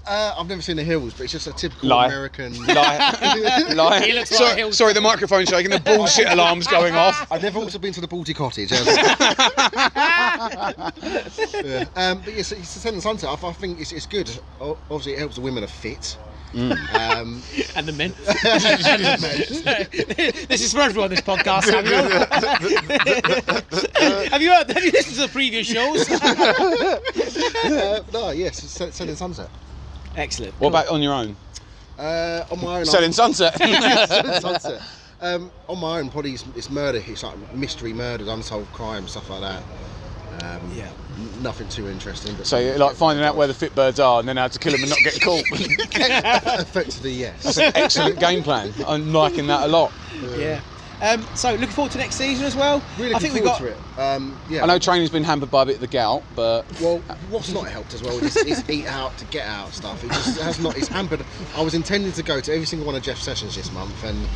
[0.10, 2.07] Uh, I've never seen the hills, but it's just a typical Lie.
[2.07, 2.57] American.
[2.66, 3.74] Lie.
[3.76, 4.01] Lie.
[4.03, 4.76] He looks like sorry, Hills.
[4.76, 5.70] sorry, the microphone's shaking.
[5.70, 7.32] The bullshit alarm's going off.
[7.32, 8.72] I've never also been to the Balti Cottage.
[11.53, 11.86] yeah.
[11.95, 13.30] um, but yes, it's the Sun and Sunset.
[13.30, 14.32] I, I think it's, it's good.
[14.60, 16.18] O- Obviously, it helps the women are fit.
[16.55, 17.43] Um,
[17.76, 18.12] and the men.
[20.47, 21.12] this is for everyone.
[21.12, 22.10] This podcast, Samuel.
[24.32, 26.10] have you heard, have you listened to the previous shows?
[26.10, 26.99] uh,
[28.12, 29.47] no, yes, it's Sun Sun and Sunset.
[30.20, 30.53] Excellent.
[30.59, 31.36] What about on your own?
[31.97, 33.57] Uh, on my own, Selling sunset.
[34.09, 34.82] Sun Sunset.
[35.22, 37.01] Um, on my own, probably it's, it's murder.
[37.05, 39.63] It's like mystery murders, unsolved crime, stuff like that.
[40.43, 40.89] Um, Yeah.
[41.41, 42.34] Nothing too interesting.
[42.36, 44.59] But so you're like finding out where the fit birds are and then how to
[44.59, 45.43] kill them and not get caught.
[46.61, 47.57] effectively, yes.
[47.57, 48.74] Excellent game plan.
[48.88, 49.91] I'm liking that a lot.
[50.38, 50.61] Yeah.
[51.01, 52.83] Um, so looking forward to next season as well.
[52.97, 53.57] Really I think looking we've got.
[53.59, 54.03] forward to it.
[54.03, 54.63] Um, yeah.
[54.63, 57.67] I know training's been hampered by a bit of the gout, but Well, what's not
[57.67, 60.03] helped as well is, is eat out to get out stuff.
[60.03, 60.77] It just has not.
[60.77, 61.23] It's hampered.
[61.55, 64.27] I was intending to go to every single one of Jeff's sessions this month, and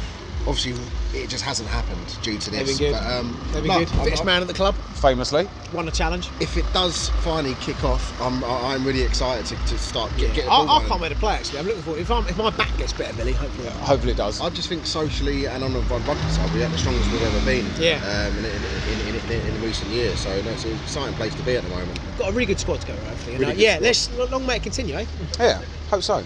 [0.45, 0.73] obviously
[1.13, 2.77] it just hasn't happened due to They've this.
[2.79, 2.99] been good.
[2.99, 3.89] But, um, They've been no, good.
[3.89, 4.75] Fittest man at the club.
[4.75, 5.47] famously.
[5.73, 6.29] Won a challenge.
[6.39, 10.33] If it does finally kick off, I'm I- I'm really excited to, to start get,
[10.33, 10.87] get the I, ball I rolling.
[10.89, 11.33] can't wait to play.
[11.35, 11.99] Actually, I'm looking forward.
[12.01, 13.69] If, I'm, if my back gets better, Billy, hopefully.
[13.69, 14.41] Hopefully it does.
[14.41, 17.45] I just think socially and on the rugby side, we're at the strongest we've ever
[17.45, 17.65] been.
[17.79, 17.95] Yeah.
[18.03, 18.53] Um, in, in,
[19.09, 21.63] in, in, in, in recent years, so no, it's an exciting place to be at
[21.63, 21.99] the moment.
[22.17, 22.93] Got a really good squad to go.
[22.95, 23.37] Hopefully.
[23.37, 23.91] Really And, uh, good yeah.
[23.93, 24.17] squad.
[24.19, 24.95] Let's long may it continue.
[24.95, 25.05] Eh?
[25.39, 26.23] Yeah, hope so.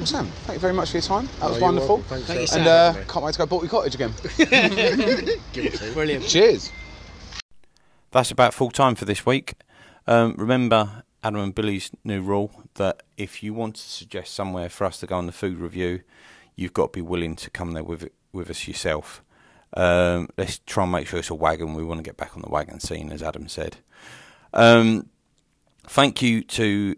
[0.00, 1.26] Well, Sam, thank you very much for your time.
[1.40, 1.96] That was Oh, you're wonderful.
[1.98, 2.04] welcome.
[2.22, 2.58] Thanks, Thank you, Sam.
[2.60, 4.14] And uh, can't wait to go Balti Cottage again.
[5.52, 5.90] Give.
[5.92, 6.26] Brilliant.
[6.26, 6.72] Cheers.
[8.10, 9.56] That's about full time for this week.
[10.06, 14.86] Um, remember Adam and Billy's new rule that if you want to suggest somewhere for
[14.86, 16.00] us to go on the food review,
[16.56, 19.22] you've got to be willing to come there with it, with us yourself.
[19.76, 21.74] Um, let's try and make sure it's a wagon.
[21.74, 23.76] We want to get back on the wagon scene, as Adam said.
[24.54, 25.10] Um,
[25.86, 26.96] thank you to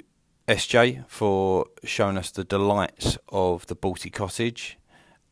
[0.49, 4.79] SJ for showing us the delights of the Balti Cottage,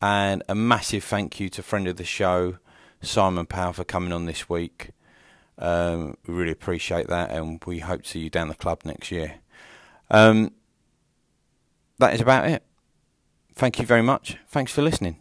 [0.01, 2.57] and a massive thank you to friend of the show,
[3.01, 4.91] Simon Powell, for coming on this week.
[5.57, 9.11] Um, we really appreciate that, and we hope to see you down the club next
[9.11, 9.35] year.
[10.09, 10.53] Um,
[11.99, 12.63] that is about it.
[13.53, 14.37] Thank you very much.
[14.47, 15.17] Thanks for listening.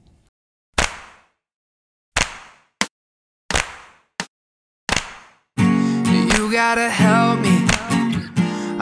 [5.58, 7.49] You gotta help me.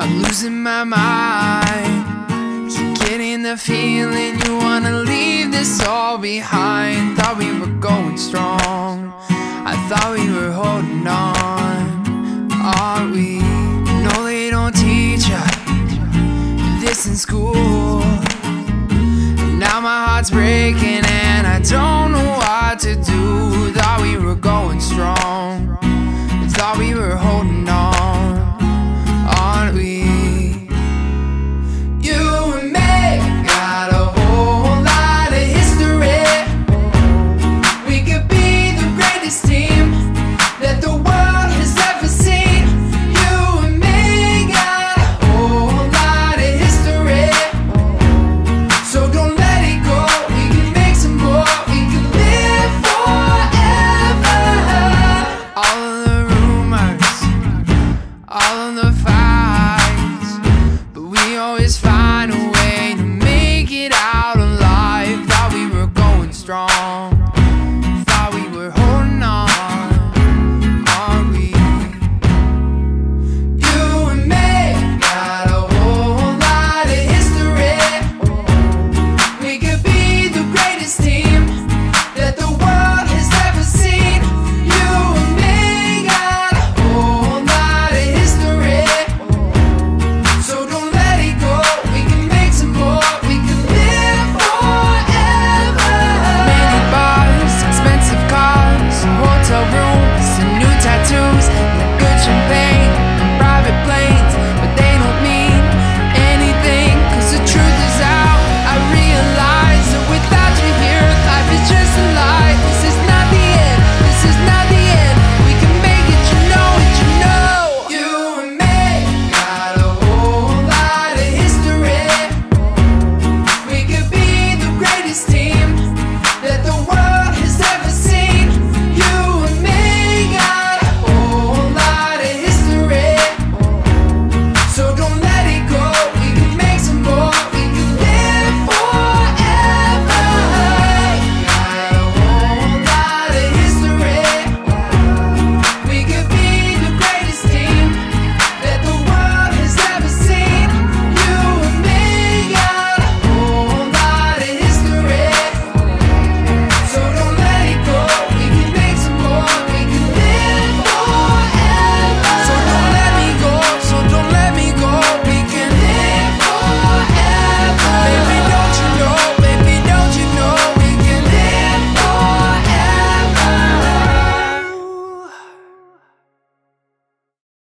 [0.01, 2.71] I'm losing my mind.
[2.71, 7.19] Keep getting the feeling you wanna leave this all behind.
[7.19, 9.13] Thought we were going strong.
[9.29, 11.83] I thought we were holding on.
[12.53, 13.41] Are we?
[14.05, 15.43] No, they don't teach ya
[16.81, 17.99] this in school.
[19.59, 23.73] Now my heart's breaking and I don't know what to do.
[23.73, 25.77] Thought we were going strong.
[26.51, 27.98] Thought we were holding on.